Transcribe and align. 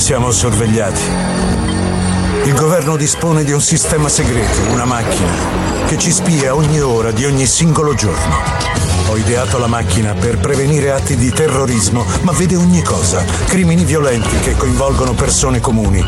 Siamo 0.00 0.30
sorvegliati. 0.30 1.02
Il 2.44 2.54
governo 2.54 2.96
dispone 2.96 3.44
di 3.44 3.52
un 3.52 3.60
sistema 3.60 4.08
segreto, 4.08 4.62
una 4.70 4.86
macchina, 4.86 5.30
che 5.86 5.98
ci 5.98 6.10
spia 6.10 6.54
ogni 6.54 6.80
ora 6.80 7.10
di 7.10 7.26
ogni 7.26 7.44
singolo 7.44 7.92
giorno. 7.94 8.34
Ho 9.08 9.16
ideato 9.18 9.58
la 9.58 9.66
macchina 9.66 10.14
per 10.14 10.38
prevenire 10.38 10.90
atti 10.90 11.16
di 11.16 11.30
terrorismo, 11.30 12.04
ma 12.22 12.32
vede 12.32 12.56
ogni 12.56 12.82
cosa, 12.82 13.22
crimini 13.46 13.84
violenti 13.84 14.36
che 14.38 14.56
coinvolgono 14.56 15.12
persone 15.12 15.60
comuni, 15.60 16.02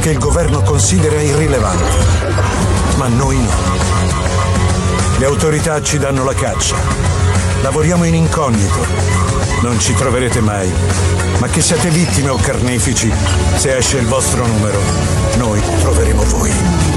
che 0.00 0.10
il 0.10 0.18
governo 0.18 0.60
considera 0.62 1.20
irrilevanti. 1.20 1.96
Ma 2.96 3.06
noi 3.06 3.38
no. 3.38 3.50
Le 5.18 5.24
autorità 5.24 5.80
ci 5.80 5.96
danno 5.96 6.24
la 6.24 6.34
caccia. 6.34 6.76
Lavoriamo 7.62 8.04
in 8.04 8.14
incognito. 8.14 9.21
Non 9.62 9.78
ci 9.78 9.94
troverete 9.94 10.40
mai. 10.40 10.70
Ma 11.38 11.46
che 11.46 11.60
siate 11.60 11.88
vittime 11.88 12.30
o 12.30 12.36
carnefici, 12.36 13.10
se 13.54 13.76
esce 13.76 13.98
il 13.98 14.06
vostro 14.06 14.44
numero, 14.44 14.80
noi 15.36 15.60
troveremo 15.80 16.22
voi. 16.24 16.91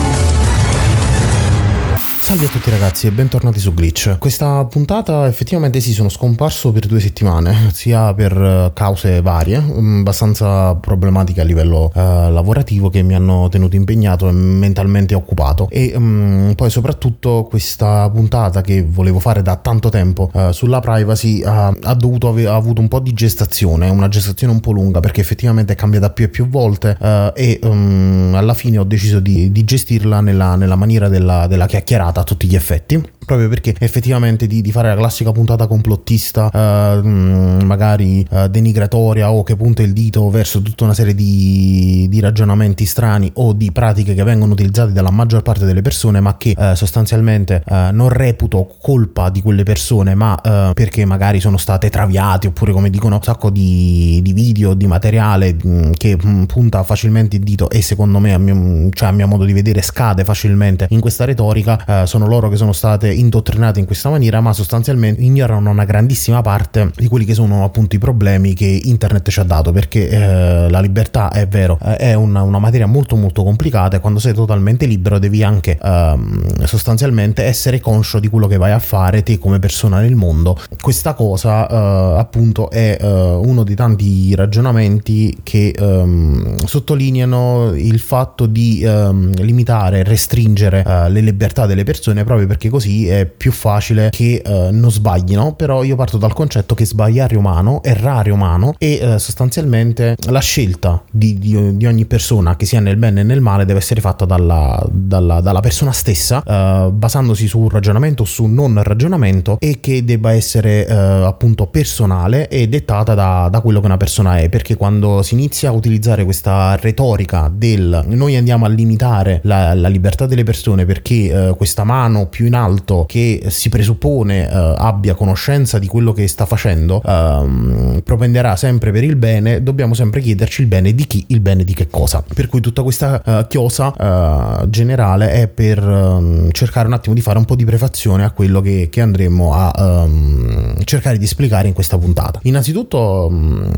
Salve 2.25 2.45
a 2.45 2.49
tutti 2.49 2.71
ragazzi 2.71 3.05
e 3.05 3.11
bentornati 3.11 3.59
su 3.59 3.71
Glitch. 3.71 4.17
Questa 4.17 4.65
puntata 4.65 5.27
effettivamente 5.27 5.79
sì, 5.79 5.93
sono 5.93 6.09
scomparso 6.09 6.71
per 6.71 6.87
due 6.87 6.99
settimane, 6.99 7.69
sia 7.71 8.15
per 8.15 8.31
eh, 8.35 8.71
cause 8.73 9.21
varie, 9.21 9.61
mm, 9.61 9.99
abbastanza 9.99 10.73
problematiche 10.73 11.41
a 11.41 11.43
livello 11.43 11.91
uh, 11.93 11.99
lavorativo 12.31 12.89
che 12.89 13.03
mi 13.03 13.13
hanno 13.13 13.47
tenuto 13.49 13.75
impegnato 13.75 14.27
e 14.27 14.31
mentalmente 14.31 15.13
occupato. 15.13 15.67
E 15.69 15.93
um, 15.95 16.53
poi 16.55 16.71
soprattutto 16.71 17.45
questa 17.47 18.09
puntata 18.09 18.61
che 18.61 18.83
volevo 18.83 19.19
fare 19.19 19.43
da 19.43 19.57
tanto 19.57 19.89
tempo 19.89 20.31
uh, 20.33 20.51
sulla 20.51 20.79
privacy 20.79 21.43
uh, 21.43 21.77
ha 21.79 21.93
dovuto 21.93 22.29
aver 22.29 22.47
ha 22.47 22.55
avuto 22.55 22.81
un 22.81 22.87
po' 22.87 23.01
di 23.01 23.13
gestazione, 23.13 23.87
una 23.87 24.07
gestazione 24.07 24.51
un 24.51 24.61
po' 24.61 24.71
lunga 24.71 24.99
perché 24.99 25.21
effettivamente 25.21 25.73
è 25.73 25.75
cambiata 25.75 26.09
più 26.09 26.25
e 26.25 26.29
più 26.29 26.47
volte 26.47 26.97
e 27.35 27.59
um, 27.61 28.33
alla 28.35 28.55
fine 28.55 28.79
ho 28.79 28.83
deciso 28.83 29.19
di, 29.19 29.51
di 29.51 29.63
gestirla 29.63 30.21
nella, 30.21 30.55
nella 30.55 30.75
maniera 30.75 31.07
della, 31.07 31.45
della 31.45 31.67
chiacchierata 31.67 32.13
a 32.19 32.23
tutti 32.23 32.47
gli 32.47 32.55
effetti 32.55 33.13
proprio 33.25 33.49
perché 33.49 33.75
effettivamente 33.79 34.47
di, 34.47 34.61
di, 34.61 34.71
fare 34.71 34.89
la 34.89 34.95
classica 34.95 35.31
puntata 35.31 35.67
complottista, 35.67 36.49
eh, 36.51 37.01
magari 37.01 38.25
eh, 38.29 38.49
denigratoria 38.49 39.31
o 39.31 39.43
che 39.43 39.55
punta 39.55 39.81
il 39.81 39.93
dito 39.93 40.29
verso 40.29 40.61
tutta 40.61 40.83
una 40.83 40.93
serie 40.93 41.15
di, 41.15 42.07
di, 42.09 42.19
ragionamenti 42.19 42.85
strani 42.85 43.29
o 43.35 43.53
di 43.53 43.71
pratiche 43.71 44.13
che 44.13 44.23
vengono 44.23 44.53
utilizzate 44.53 44.91
dalla 44.91 45.11
maggior 45.11 45.41
parte 45.41 45.65
delle 45.65 45.81
persone, 45.81 46.19
ma 46.19 46.37
che 46.37 46.55
eh, 46.57 46.75
sostanzialmente 46.75 47.63
eh, 47.67 47.89
non 47.91 48.09
reputo 48.09 48.75
colpa 48.81 49.29
di 49.29 49.41
quelle 49.41 49.63
persone, 49.63 50.15
ma 50.15 50.39
eh, 50.41 50.71
perché 50.73 51.05
magari 51.05 51.39
sono 51.39 51.57
state 51.57 51.89
traviate 51.89 52.47
oppure 52.47 52.71
come 52.71 52.89
dicono 52.89 53.15
un 53.15 53.23
sacco 53.23 53.49
di, 53.49 54.19
di 54.23 54.33
video, 54.33 54.73
di 54.73 54.87
materiale 54.87 55.55
mm, 55.55 55.91
che 55.93 56.17
mm, 56.23 56.43
punta 56.43 56.83
facilmente 56.83 57.37
il 57.37 57.43
dito 57.43 57.69
e 57.69 57.81
secondo 57.81 58.19
me 58.19 58.33
a 58.33 58.37
mio, 58.37 58.89
cioè 58.91 59.09
a 59.09 59.11
mio 59.11 59.27
modo 59.27 59.45
di 59.45 59.53
vedere 59.53 59.81
scade 59.81 60.23
facilmente 60.23 60.87
in 60.89 60.99
questa 60.99 61.25
retorica, 61.25 62.03
eh, 62.03 62.07
sono 62.07 62.27
loro 62.27 62.49
che 62.49 62.55
sono 62.55 62.73
state 62.73 63.14
indottrinate 63.15 63.79
in 63.79 63.85
questa 63.85 64.09
maniera, 64.09 64.41
ma 64.41 64.53
sostanzialmente 64.53 65.21
ignorano 65.21 65.69
una 65.69 65.85
grandissima 65.85 66.41
parte 66.41 66.91
di 66.95 67.07
quelli 67.07 67.25
che 67.25 67.33
sono 67.33 67.63
appunto 67.63 67.95
i 67.95 67.99
problemi 67.99 68.53
che 68.53 68.65
internet 68.65 69.29
ci 69.29 69.39
ha 69.39 69.43
dato, 69.43 69.71
perché 69.71 70.09
eh, 70.09 70.69
la 70.69 70.79
libertà 70.79 71.31
è 71.31 71.47
vero, 71.47 71.77
eh, 71.81 71.95
è 71.97 72.13
una, 72.13 72.41
una, 72.41 72.59
materia 72.59 72.85
molto 72.87 73.15
molto 73.15 73.43
complicata 73.43 73.97
e 73.97 73.99
quando 73.99 74.19
sei 74.19 74.33
totalmente 74.33 74.85
libero 74.85 75.19
devi 75.19 75.43
anche 75.43 75.77
eh, 75.81 76.17
sostanzialmente 76.63 77.43
essere 77.43 77.79
conscio 77.79 78.19
di 78.19 78.27
quello 78.27 78.47
che 78.47 78.57
vai 78.57 78.71
a 78.71 78.79
fare 78.79 79.23
te 79.23 79.37
come 79.37 79.59
persona 79.59 79.99
nel 79.99 80.15
mondo. 80.15 80.57
Questa 80.79 81.13
cosa 81.13 81.67
eh, 81.67 82.19
appunto 82.19 82.69
è 82.69 82.97
eh, 82.99 83.07
uno 83.07 83.63
dei 83.63 83.75
tanti 83.75 84.33
ragionamenti 84.35 85.37
che 85.43 85.73
ehm, 85.77 86.57
sottolineano 86.65 87.73
il 87.75 87.99
fatto 87.99 88.45
di 88.45 88.81
ehm, 88.83 89.33
limitare, 89.41 90.03
restringere 90.03 90.83
eh, 90.85 91.09
le 91.09 91.21
libertà 91.21 91.65
delle 91.65 91.83
persone 91.83 92.23
proprio 92.23 92.47
perché 92.47 92.69
così 92.69 93.04
è 93.07 93.25
più 93.25 93.51
facile 93.51 94.09
che 94.11 94.41
uh, 94.45 94.69
non 94.71 94.91
sbaglino, 94.91 95.53
però 95.53 95.83
io 95.83 95.95
parto 95.95 96.17
dal 96.17 96.33
concetto 96.33 96.75
che 96.75 96.85
sbagliare 96.85 97.35
umano, 97.35 97.83
errare 97.83 98.29
è 98.29 98.33
umano 98.33 98.75
e 98.77 98.99
uh, 99.01 99.17
sostanzialmente 99.17 100.15
la 100.27 100.39
scelta 100.39 101.01
di, 101.09 101.37
di, 101.37 101.77
di, 101.77 101.85
ogni 101.85 102.05
persona, 102.05 102.55
che 102.55 102.65
sia 102.65 102.79
nel 102.79 102.97
bene 102.97 103.21
e 103.21 103.23
nel 103.23 103.41
male, 103.41 103.65
deve 103.65 103.79
essere 103.79 104.01
fatta 104.01 104.25
dalla, 104.25 104.83
dalla, 104.89 105.41
dalla 105.41 105.59
persona 105.59 105.91
stessa, 105.91 106.43
uh, 106.45 106.91
basandosi 106.91 107.47
su 107.47 107.59
un 107.59 107.69
ragionamento 107.69 108.23
o 108.23 108.25
su 108.25 108.45
non 108.45 108.81
ragionamento 108.83 109.57
e 109.59 109.79
che 109.79 110.03
debba 110.03 110.33
essere 110.33 110.85
appunto 110.85 111.67
personale 111.67 112.47
e 112.47 112.67
dettata 112.67 113.13
da, 113.13 113.47
da 113.49 113.59
quello 113.61 113.79
che 113.79 113.85
una 113.85 113.97
persona 113.97 114.39
è, 114.39 114.49
perché 114.49 114.75
quando 114.75 115.21
si 115.21 115.33
inizia 115.33 115.69
a 115.69 115.71
utilizzare 115.71 116.23
questa 116.23 116.75
retorica 116.75 117.51
del 117.53 118.03
noi 118.07 118.35
andiamo 118.35 118.65
a 118.65 118.69
limitare 118.69 119.39
la, 119.43 119.73
la 119.73 119.87
libertà 119.87 120.25
delle 120.25 120.43
persone 120.43 120.85
perché 120.85 121.53
questa 121.57 121.83
mano 121.83 122.27
più 122.27 122.45
in 122.45 122.53
alto 122.53 122.94
soggetto 122.95 123.05
che 123.05 123.43
si 123.49 123.69
presuppone 123.69 124.45
uh, 124.45 124.75
abbia 124.77 125.15
conoscenza 125.15 125.79
di 125.79 125.87
quello 125.87 126.13
che 126.13 126.27
sta 126.27 126.45
facendo 126.45 127.01
uh, 127.03 128.01
propenderà 128.03 128.55
sempre 128.55 128.91
per 128.91 129.03
il 129.03 129.15
bene, 129.17 129.61
dobbiamo 129.61 129.93
sempre 129.93 130.21
chiederci 130.21 130.61
il 130.61 130.67
bene 130.67 130.93
di 130.93 131.05
chi, 131.05 131.25
il 131.27 131.41
bene 131.41 131.63
di 131.63 131.73
che 131.73 131.87
cosa. 131.87 132.23
Per 132.33 132.47
cui 132.47 132.61
tutta 132.61 132.83
questa 132.83 133.21
uh, 133.23 133.47
chiosa 133.47 133.93
eh, 133.95 134.69
generale 134.69 135.31
è 135.31 135.47
per 135.47 135.83
um, 135.83 136.51
cercare 136.51 136.87
un 136.87 136.93
attimo 136.93 137.15
di 137.15 137.21
fare 137.21 137.37
un 137.37 137.45
po' 137.45 137.55
di 137.55 137.65
prefazione 137.65 138.23
a 138.23 138.31
quello 138.31 138.61
che, 138.61 138.87
che 138.91 139.01
andremo 139.01 139.53
a 139.53 140.03
um, 140.03 140.83
cercare 140.83 141.17
di 141.17 141.25
spiegare 141.25 141.67
in 141.67 141.73
questa 141.73 141.97
puntata. 141.97 142.39
Innanzitutto 142.43 143.27
um, 143.29 143.71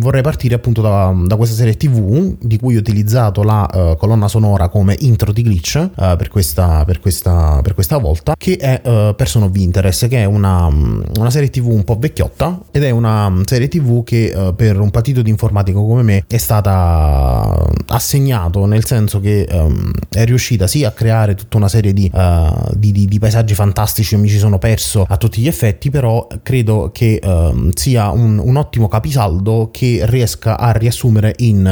vorrei 0.00 0.22
partire 0.22 0.54
appunto 0.54 0.80
da, 0.80 1.14
da, 1.24 1.36
questa 1.36 1.54
serie 1.54 1.76
TV 1.76 2.36
di 2.40 2.58
cui 2.58 2.76
ho 2.76 2.78
utilizzato 2.78 3.42
la 3.42 3.96
colonna 3.98 4.28
sonora 4.28 4.68
come 4.68 4.96
intro 5.00 5.32
di 5.32 5.42
glitch 5.42 5.90
per 5.94 6.28
questa, 6.28 6.84
per, 6.84 7.00
questa, 7.00 7.60
per 7.62 7.74
questa 7.74 7.98
volta 7.98 8.34
che 8.36 8.49
è 8.56 8.80
uh, 8.84 9.14
Person 9.14 9.42
of 9.42 9.54
Interest, 9.54 10.08
che 10.08 10.18
è 10.18 10.24
una, 10.24 10.66
una, 10.66 11.30
serie 11.30 11.50
tv 11.50 11.68
un 11.68 11.84
po' 11.84 11.96
vecchiotta 11.98 12.60
ed 12.70 12.82
è 12.82 12.90
una 12.90 13.32
serie 13.44 13.68
tv 13.68 14.02
che 14.02 14.32
uh, 14.34 14.54
per 14.54 14.78
un 14.78 14.90
partito 14.90 15.22
di 15.22 15.30
informatico 15.30 15.84
come 15.84 16.02
me 16.02 16.24
è 16.26 16.36
stata 16.36 17.68
assegnato, 17.88 18.66
nel 18.66 18.84
senso 18.84 19.20
che 19.20 19.46
um, 19.50 19.90
è 20.08 20.24
riuscita 20.24 20.66
sì 20.66 20.84
a 20.84 20.90
creare 20.90 21.34
tutta 21.34 21.56
una 21.56 21.68
serie 21.68 21.92
di, 21.92 22.10
uh, 22.12 22.70
di, 22.74 22.92
di, 22.92 23.06
di 23.06 23.18
paesaggi 23.18 23.54
fantastici, 23.54 24.16
mi 24.16 24.28
ci 24.28 24.38
sono 24.38 24.58
perso 24.58 25.04
a 25.08 25.16
tutti 25.16 25.40
gli 25.40 25.48
effetti, 25.48 25.90
però 25.90 26.26
credo 26.42 26.90
che 26.92 27.20
sia 27.74 28.10
un, 28.10 28.38
un, 28.38 28.56
ottimo 28.56 28.88
capisaldo 28.88 29.70
che 29.72 30.00
riesca 30.04 30.58
a 30.58 30.72
riassumere 30.72 31.34
in, 31.38 31.62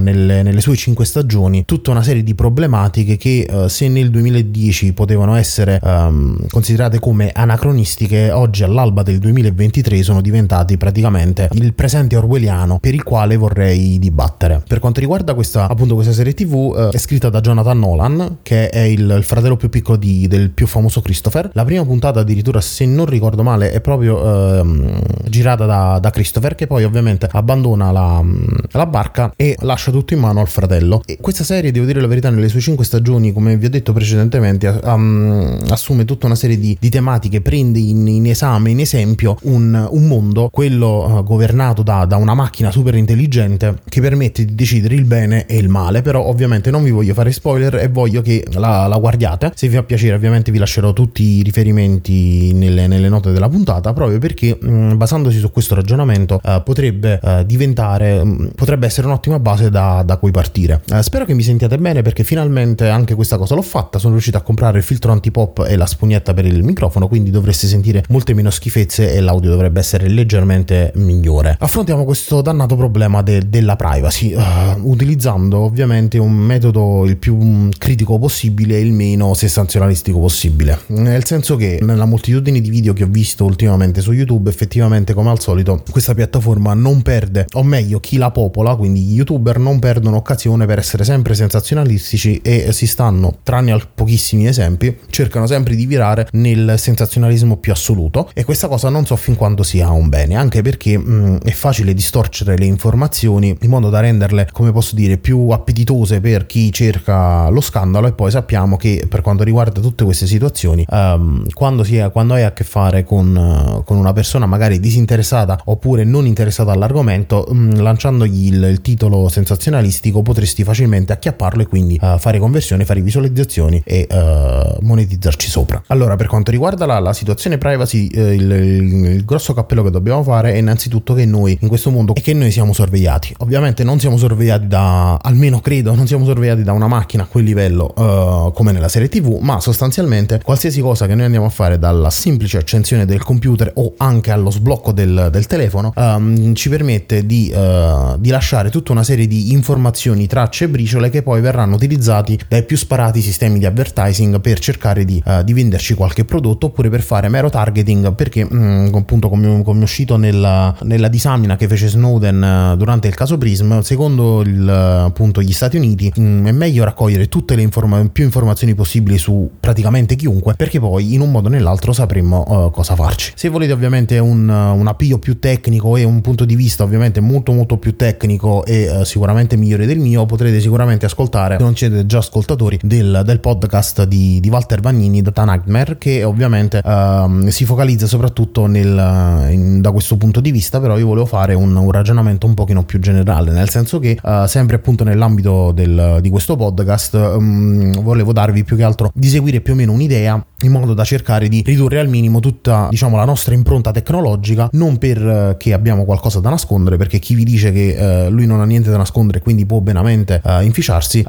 nelle, 0.00 0.42
nelle, 0.42 0.60
sue 0.60 0.76
cinque 0.76 1.04
stagioni 1.04 1.64
tutta 1.64 1.90
una 1.90 2.02
serie 2.02 2.22
di 2.22 2.34
problematiche 2.34 3.16
che 3.16 3.48
se 3.68 3.88
nel 3.88 4.10
2010 4.10 4.92
potevano 4.92 5.34
essere 5.36 5.80
um, 5.82 6.21
considerate 6.50 6.98
come 6.98 7.30
anacronistiche, 7.32 8.30
oggi 8.30 8.62
all'alba 8.62 9.02
del 9.02 9.18
2023 9.18 10.02
sono 10.02 10.20
diventati 10.20 10.76
praticamente 10.76 11.48
il 11.52 11.74
presente 11.74 12.16
orwelliano 12.16 12.78
per 12.78 12.94
il 12.94 13.02
quale 13.02 13.36
vorrei 13.36 13.98
dibattere. 13.98 14.62
Per 14.66 14.78
quanto 14.78 15.00
riguarda 15.00 15.34
questa, 15.34 15.68
appunto, 15.68 15.94
questa 15.94 16.12
serie 16.12 16.34
TV, 16.34 16.74
eh, 16.76 16.88
è 16.90 16.98
scritta 16.98 17.28
da 17.28 17.40
Jonathan 17.40 17.78
Nolan, 17.78 18.38
che 18.42 18.68
è 18.68 18.80
il, 18.80 19.14
il 19.16 19.24
fratello 19.24 19.56
più 19.56 19.68
piccolo 19.68 19.96
di, 19.96 20.26
del 20.28 20.50
più 20.50 20.66
famoso 20.66 21.00
Christopher. 21.00 21.50
La 21.54 21.64
prima 21.64 21.84
puntata, 21.84 22.20
addirittura, 22.20 22.60
se 22.60 22.86
non 22.86 23.06
ricordo 23.06 23.42
male, 23.42 23.72
è 23.72 23.80
proprio 23.80 24.58
ehm, 24.58 25.02
girata 25.28 25.66
da, 25.66 25.98
da, 26.00 26.10
Christopher, 26.10 26.54
che 26.54 26.66
poi 26.66 26.84
ovviamente 26.84 27.28
abbandona 27.30 27.90
la, 27.90 28.22
la, 28.70 28.86
barca 28.86 29.32
e 29.36 29.56
lascia 29.60 29.90
tutto 29.90 30.14
in 30.14 30.20
mano 30.20 30.40
al 30.40 30.48
fratello. 30.48 31.02
E 31.06 31.18
questa 31.20 31.44
serie, 31.44 31.70
devo 31.70 31.86
dire 31.86 32.00
la 32.00 32.06
verità, 32.06 32.30
nelle 32.30 32.48
sue 32.48 32.60
cinque 32.60 32.84
stagioni, 32.84 33.32
come 33.32 33.56
vi 33.56 33.66
ho 33.66 33.70
detto 33.70 33.92
precedentemente, 33.92 34.80
um, 34.84 35.58
assume 35.68 36.01
assume 36.02 36.04
tutta 36.04 36.26
una 36.26 36.34
serie 36.34 36.58
di, 36.58 36.76
di 36.78 36.88
tematiche, 36.88 37.40
prende 37.40 37.78
in, 37.78 38.06
in, 38.06 38.26
esame, 38.26 38.70
in 38.70 38.80
esempio, 38.80 39.38
un, 39.42 39.88
un 39.90 40.06
mondo, 40.06 40.48
quello 40.50 41.18
uh, 41.18 41.24
governato 41.24 41.82
da, 41.82 42.04
da, 42.04 42.16
una 42.16 42.34
macchina 42.34 42.70
super 42.70 42.94
intelligente 42.94 43.78
che 43.88 44.00
permette 44.00 44.44
di 44.44 44.54
decidere 44.54 44.94
il 44.94 45.04
bene 45.04 45.46
e 45.46 45.56
il 45.56 45.68
male. 45.68 46.02
Però 46.02 46.24
ovviamente 46.24 46.70
non 46.70 46.82
vi 46.82 46.90
voglio 46.90 47.14
fare 47.14 47.32
spoiler 47.32 47.76
e 47.76 47.88
voglio 47.88 48.20
che 48.22 48.44
la, 48.52 48.86
la 48.86 48.98
guardiate. 48.98 49.52
Se 49.54 49.68
vi 49.68 49.76
fa 49.76 49.82
piacere 49.82 50.14
ovviamente 50.14 50.50
vi 50.50 50.58
lascerò 50.58 50.92
tutti 50.92 51.22
i 51.22 51.42
riferimenti 51.42 52.52
nelle, 52.52 52.86
nelle 52.86 53.08
note 53.08 53.32
della 53.32 53.48
puntata, 53.48 53.92
proprio 53.92 54.18
perché 54.18 54.58
mh, 54.60 54.70
mm, 54.70 54.96
basandosi 54.96 55.38
su 55.38 55.50
questo 55.50 55.74
ragionamento 55.74 56.40
uh, 56.42 56.62
potrebbe 56.62 57.20
uh, 57.22 57.44
diventare, 57.44 58.22
mh, 58.22 58.28
mm, 58.28 58.46
potrebbe 58.54 58.86
essere 58.86 59.06
un'ottima 59.06 59.38
base 59.38 59.70
da, 59.70 60.02
da 60.04 60.16
cui 60.16 60.30
partire. 60.30 60.82
spero 61.00 61.24
che 61.24 61.34
mi 61.34 61.42
sentiate 61.42 61.78
bene 61.78 62.02
perché 62.02 62.24
finalmente 62.24 62.88
anche 62.88 63.14
questa 63.14 63.36
cosa 63.36 63.54
l'ho 63.54 63.62
fatta, 63.62 63.98
sono 63.98 64.12
riuscito 64.12 64.36
a 64.36 64.40
comprare 64.40 64.78
il 64.78 64.84
filtro 64.84 65.12
antipop 65.12 65.66
e 65.68 65.76
la 65.76 65.86
spugnetta 65.92 66.34
per 66.34 66.44
il 66.44 66.62
microfono, 66.62 67.08
quindi 67.08 67.30
dovreste 67.30 67.66
sentire 67.66 68.02
molte 68.08 68.34
meno 68.34 68.50
schifezze 68.50 69.12
e 69.12 69.20
l'audio 69.20 69.50
dovrebbe 69.50 69.80
essere 69.80 70.08
leggermente 70.08 70.92
migliore. 70.96 71.56
Affrontiamo 71.58 72.04
questo 72.04 72.40
dannato 72.40 72.76
problema 72.76 73.22
de- 73.22 73.48
della 73.48 73.76
privacy, 73.76 74.34
uh, 74.34 74.40
utilizzando 74.82 75.58
ovviamente 75.58 76.18
un 76.18 76.32
metodo 76.32 77.04
il 77.04 77.16
più 77.16 77.68
critico 77.76 78.18
possibile 78.18 78.76
e 78.76 78.80
il 78.80 78.92
meno 78.92 79.34
sensazionalistico 79.34 80.18
possibile. 80.18 80.80
Nel 80.88 81.24
senso 81.24 81.56
che 81.56 81.78
nella 81.82 82.04
moltitudine 82.04 82.60
di 82.60 82.70
video 82.70 82.92
che 82.92 83.04
ho 83.04 83.08
visto 83.08 83.44
ultimamente 83.44 84.00
su 84.00 84.12
YouTube, 84.12 84.50
effettivamente 84.50 85.14
come 85.14 85.30
al 85.30 85.40
solito, 85.40 85.82
questa 85.90 86.14
piattaforma 86.14 86.74
non 86.74 87.02
perde, 87.02 87.46
o 87.52 87.62
meglio, 87.62 88.00
chi 88.00 88.16
la 88.16 88.30
popola, 88.30 88.74
quindi 88.76 89.00
gli 89.00 89.14
youtuber 89.14 89.58
non 89.58 89.78
perdono 89.78 90.16
occasione 90.16 90.66
per 90.66 90.78
essere 90.78 91.04
sempre 91.04 91.34
sensazionalistici 91.34 92.38
e 92.42 92.72
si 92.72 92.86
stanno, 92.86 93.38
tranne 93.42 93.80
pochissimi 93.94 94.46
esempi, 94.46 94.96
cercano 95.10 95.46
sempre 95.46 95.74
di 95.74 95.81
virare 95.86 96.28
nel 96.32 96.74
sensazionalismo 96.78 97.56
più 97.56 97.72
assoluto 97.72 98.30
e 98.34 98.44
questa 98.44 98.68
cosa 98.68 98.88
non 98.88 99.06
so 99.06 99.16
fin 99.16 99.34
quando 99.36 99.62
sia 99.62 99.90
un 99.90 100.08
bene, 100.08 100.36
anche 100.36 100.62
perché 100.62 100.98
mh, 100.98 101.38
è 101.44 101.50
facile 101.50 101.94
distorcere 101.94 102.56
le 102.56 102.64
informazioni 102.64 103.56
in 103.60 103.70
modo 103.70 103.90
da 103.90 104.00
renderle, 104.00 104.48
come 104.52 104.72
posso 104.72 104.94
dire, 104.94 105.18
più 105.18 105.48
appetitose 105.50 106.20
per 106.20 106.46
chi 106.46 106.72
cerca 106.72 107.48
lo 107.48 107.60
scandalo 107.60 108.06
e 108.06 108.12
poi 108.12 108.30
sappiamo 108.30 108.76
che 108.76 109.06
per 109.08 109.22
quanto 109.22 109.44
riguarda 109.44 109.80
tutte 109.80 110.04
queste 110.04 110.26
situazioni, 110.26 110.84
um, 110.88 111.44
quando, 111.52 111.84
è, 111.84 112.10
quando, 112.10 112.34
hai 112.34 112.42
a 112.42 112.52
che 112.52 112.64
fare 112.64 113.04
con, 113.04 113.34
uh, 113.34 113.84
con, 113.84 113.96
una 113.96 114.12
persona 114.12 114.46
magari 114.46 114.80
disinteressata 114.80 115.60
oppure 115.64 116.04
non 116.04 116.26
interessata 116.26 116.72
all'argomento, 116.72 117.46
um, 117.48 117.80
lanciandogli 117.80 118.46
il, 118.46 118.62
il, 118.64 118.80
titolo 118.80 119.28
sensazionalistico 119.28 120.22
potresti 120.22 120.64
facilmente 120.64 121.12
acchiapparlo 121.12 121.62
e 121.62 121.66
quindi 121.66 121.98
uh, 122.00 122.18
fare 122.18 122.38
conversione, 122.38 122.84
fare 122.84 123.00
visualizzazioni 123.00 123.82
e 123.84 124.06
uh, 124.10 124.84
monetizzarci 124.84 125.48
sopra. 125.48 125.71
Allora, 125.88 126.16
per 126.16 126.26
quanto 126.26 126.50
riguarda 126.50 126.86
la, 126.86 126.98
la 126.98 127.12
situazione 127.12 127.58
privacy, 127.58 128.06
eh, 128.08 128.34
il, 128.34 128.50
il, 128.50 129.04
il, 129.04 129.24
grosso 129.24 129.54
cappello 129.54 129.82
che 129.82 129.90
dobbiamo 129.90 130.22
fare 130.22 130.52
è 130.52 130.56
innanzitutto 130.56 131.14
che 131.14 131.24
noi 131.24 131.56
in 131.60 131.68
questo 131.68 131.90
mondo 131.90 132.14
e 132.14 132.20
che 132.20 132.34
noi 132.34 132.50
siamo 132.50 132.72
sorvegliati. 132.72 133.34
Ovviamente 133.38 133.84
non 133.84 133.98
siamo 133.98 134.16
sorvegliati 134.16 134.66
da, 134.66 135.16
almeno 135.16 135.60
credo, 135.60 135.94
non 135.94 136.06
siamo 136.06 136.24
sorvegliati 136.24 136.62
da 136.62 136.72
una 136.72 136.88
macchina 136.88 137.24
a 137.24 137.26
quel 137.26 137.44
livello 137.44 137.92
uh, 137.96 138.52
come 138.52 138.72
nella 138.72 138.88
serie 138.88 139.08
TV, 139.08 139.38
ma 139.40 139.60
sostanzialmente 139.60 140.40
qualsiasi 140.42 140.80
cosa 140.80 141.06
che 141.06 141.14
noi 141.14 141.24
andiamo 141.24 141.46
a 141.46 141.50
fare 141.50 141.78
dalla 141.78 142.10
semplice 142.10 142.58
accensione 142.58 143.04
del 143.04 143.22
computer 143.22 143.70
o 143.74 143.94
anche 143.96 144.30
allo 144.30 144.50
sblocco 144.50 144.92
del, 144.92 145.28
del 145.30 145.46
telefono 145.46 145.92
um, 145.94 146.54
ci 146.54 146.68
permette 146.68 147.26
di, 147.26 147.52
uh, 147.54 148.18
di 148.18 148.30
lasciare 148.30 148.70
tutta 148.70 148.92
una 148.92 149.02
serie 149.02 149.26
di 149.26 149.52
informazioni, 149.52 150.26
tracce 150.26 150.64
e 150.64 150.68
briciole 150.68 151.10
che 151.10 151.22
poi 151.22 151.40
verranno 151.40 151.74
utilizzati 151.74 152.38
dai 152.48 152.64
più 152.64 152.76
sparati 152.76 153.20
sistemi 153.20 153.58
di 153.58 153.66
advertising 153.66 154.40
per 154.40 154.58
cercare 154.58 155.04
di, 155.04 155.22
uh, 155.24 155.42
di 155.42 155.52
venderci 155.62 155.94
qualche 155.94 156.24
prodotto 156.24 156.66
oppure 156.66 156.90
per 156.90 157.00
fare 157.00 157.28
mero 157.28 157.48
targeting 157.48 158.14
perché 158.14 158.44
mh, 158.44 158.56
mm, 158.56 158.94
appunto 158.94 159.28
come, 159.28 159.62
come, 159.62 159.82
uscito 159.82 160.16
nella, 160.16 160.74
nella, 160.82 161.08
disamina 161.08 161.56
che 161.56 161.68
fece 161.68 161.88
Snowden 161.88 162.72
uh, 162.72 162.76
durante 162.76 163.08
il 163.08 163.14
caso 163.14 163.38
Prism 163.38 163.80
secondo 163.80 164.40
il, 164.40 164.68
appunto 164.68 165.40
gli 165.40 165.52
Stati 165.52 165.76
Uniti 165.76 166.12
mh, 166.14 166.22
mm, 166.22 166.46
è 166.46 166.52
meglio 166.52 166.84
raccogliere 166.84 167.28
tutte 167.28 167.54
le 167.54 167.62
informa- 167.62 168.06
più 168.12 168.24
informazioni 168.24 168.74
possibili 168.74 169.18
su 169.18 169.48
praticamente 169.60 170.16
chiunque 170.16 170.54
perché 170.54 170.80
poi 170.80 171.14
in 171.14 171.20
un 171.20 171.30
modo 171.30 171.48
o 171.48 171.50
nell'altro 171.50 171.92
sapremo 171.92 172.44
uh, 172.46 172.70
cosa 172.70 172.94
farci. 172.94 173.32
Se 173.34 173.48
volete 173.48 173.72
ovviamente 173.72 174.18
un, 174.18 174.48
un 174.48 174.86
appiglio 174.86 175.18
più 175.18 175.38
tecnico 175.38 175.96
e 175.96 176.04
un 176.04 176.20
punto 176.20 176.44
di 176.44 176.56
vista 176.56 176.82
ovviamente 176.82 177.20
molto 177.20 177.52
molto 177.52 177.76
più 177.76 177.96
tecnico 177.96 178.64
e 178.64 179.02
sicuramente 179.04 179.56
migliore 179.56 179.86
del 179.86 179.98
mio 179.98 180.26
potrete 180.26 180.60
sicuramente 180.60 181.06
ascoltare 181.06 181.56
se 181.56 181.62
non 181.62 181.76
siete 181.76 182.06
già 182.06 182.18
ascoltatori 182.18 182.78
del, 182.82 183.22
del 183.24 183.40
podcast 183.40 184.04
di, 184.04 184.40
di 184.40 184.48
Walter 184.48 184.80
Vagnini 184.80 185.22
Data 185.22 185.44
Nightmare 185.52 185.98
che 185.98 186.24
ovviamente 186.24 186.80
uh, 186.82 187.48
si 187.48 187.64
focalizza 187.64 188.06
soprattutto 188.06 188.66
nel, 188.66 189.48
in, 189.50 189.80
da 189.80 189.90
questo 189.92 190.16
punto 190.16 190.40
di 190.40 190.50
vista 190.50 190.80
però 190.80 190.98
io 190.98 191.06
volevo 191.06 191.26
fare 191.26 191.54
un, 191.54 191.74
un 191.74 191.90
ragionamento 191.90 192.46
un 192.46 192.54
pochino 192.54 192.84
più 192.84 192.98
generale 192.98 193.52
nel 193.52 193.68
senso 193.68 193.98
che 193.98 194.18
uh, 194.22 194.46
sempre 194.46 194.76
appunto 194.76 195.04
nell'ambito 195.04 195.72
del, 195.72 196.18
di 196.20 196.30
questo 196.30 196.56
podcast 196.56 197.14
um, 197.14 198.00
volevo 198.02 198.32
darvi 198.32 198.64
più 198.64 198.76
che 198.76 198.82
altro 198.82 199.10
di 199.14 199.28
seguire 199.28 199.60
più 199.60 199.74
o 199.74 199.76
meno 199.76 199.92
un'idea 199.92 200.44
in 200.62 200.72
modo 200.72 200.94
da 200.94 201.04
cercare 201.04 201.48
di 201.48 201.62
ridurre 201.64 202.00
al 202.00 202.08
minimo 202.08 202.40
tutta 202.40 202.88
diciamo 202.90 203.16
la 203.16 203.24
nostra 203.24 203.54
impronta 203.54 203.90
tecnologica 203.90 204.68
non 204.72 204.98
perché 204.98 205.70
uh, 205.70 205.74
abbiamo 205.74 206.04
qualcosa 206.04 206.40
da 206.40 206.50
nascondere 206.50 206.96
perché 206.96 207.18
chi 207.18 207.34
vi 207.34 207.44
dice 207.44 207.72
che 207.72 208.26
uh, 208.28 208.30
lui 208.30 208.46
non 208.46 208.60
ha 208.60 208.64
niente 208.64 208.90
da 208.90 208.96
nascondere 208.96 209.40
quindi 209.40 209.66
può 209.66 209.80
benamente 209.80 210.40
uh, 210.42 210.62
inficiarsi 210.62 211.24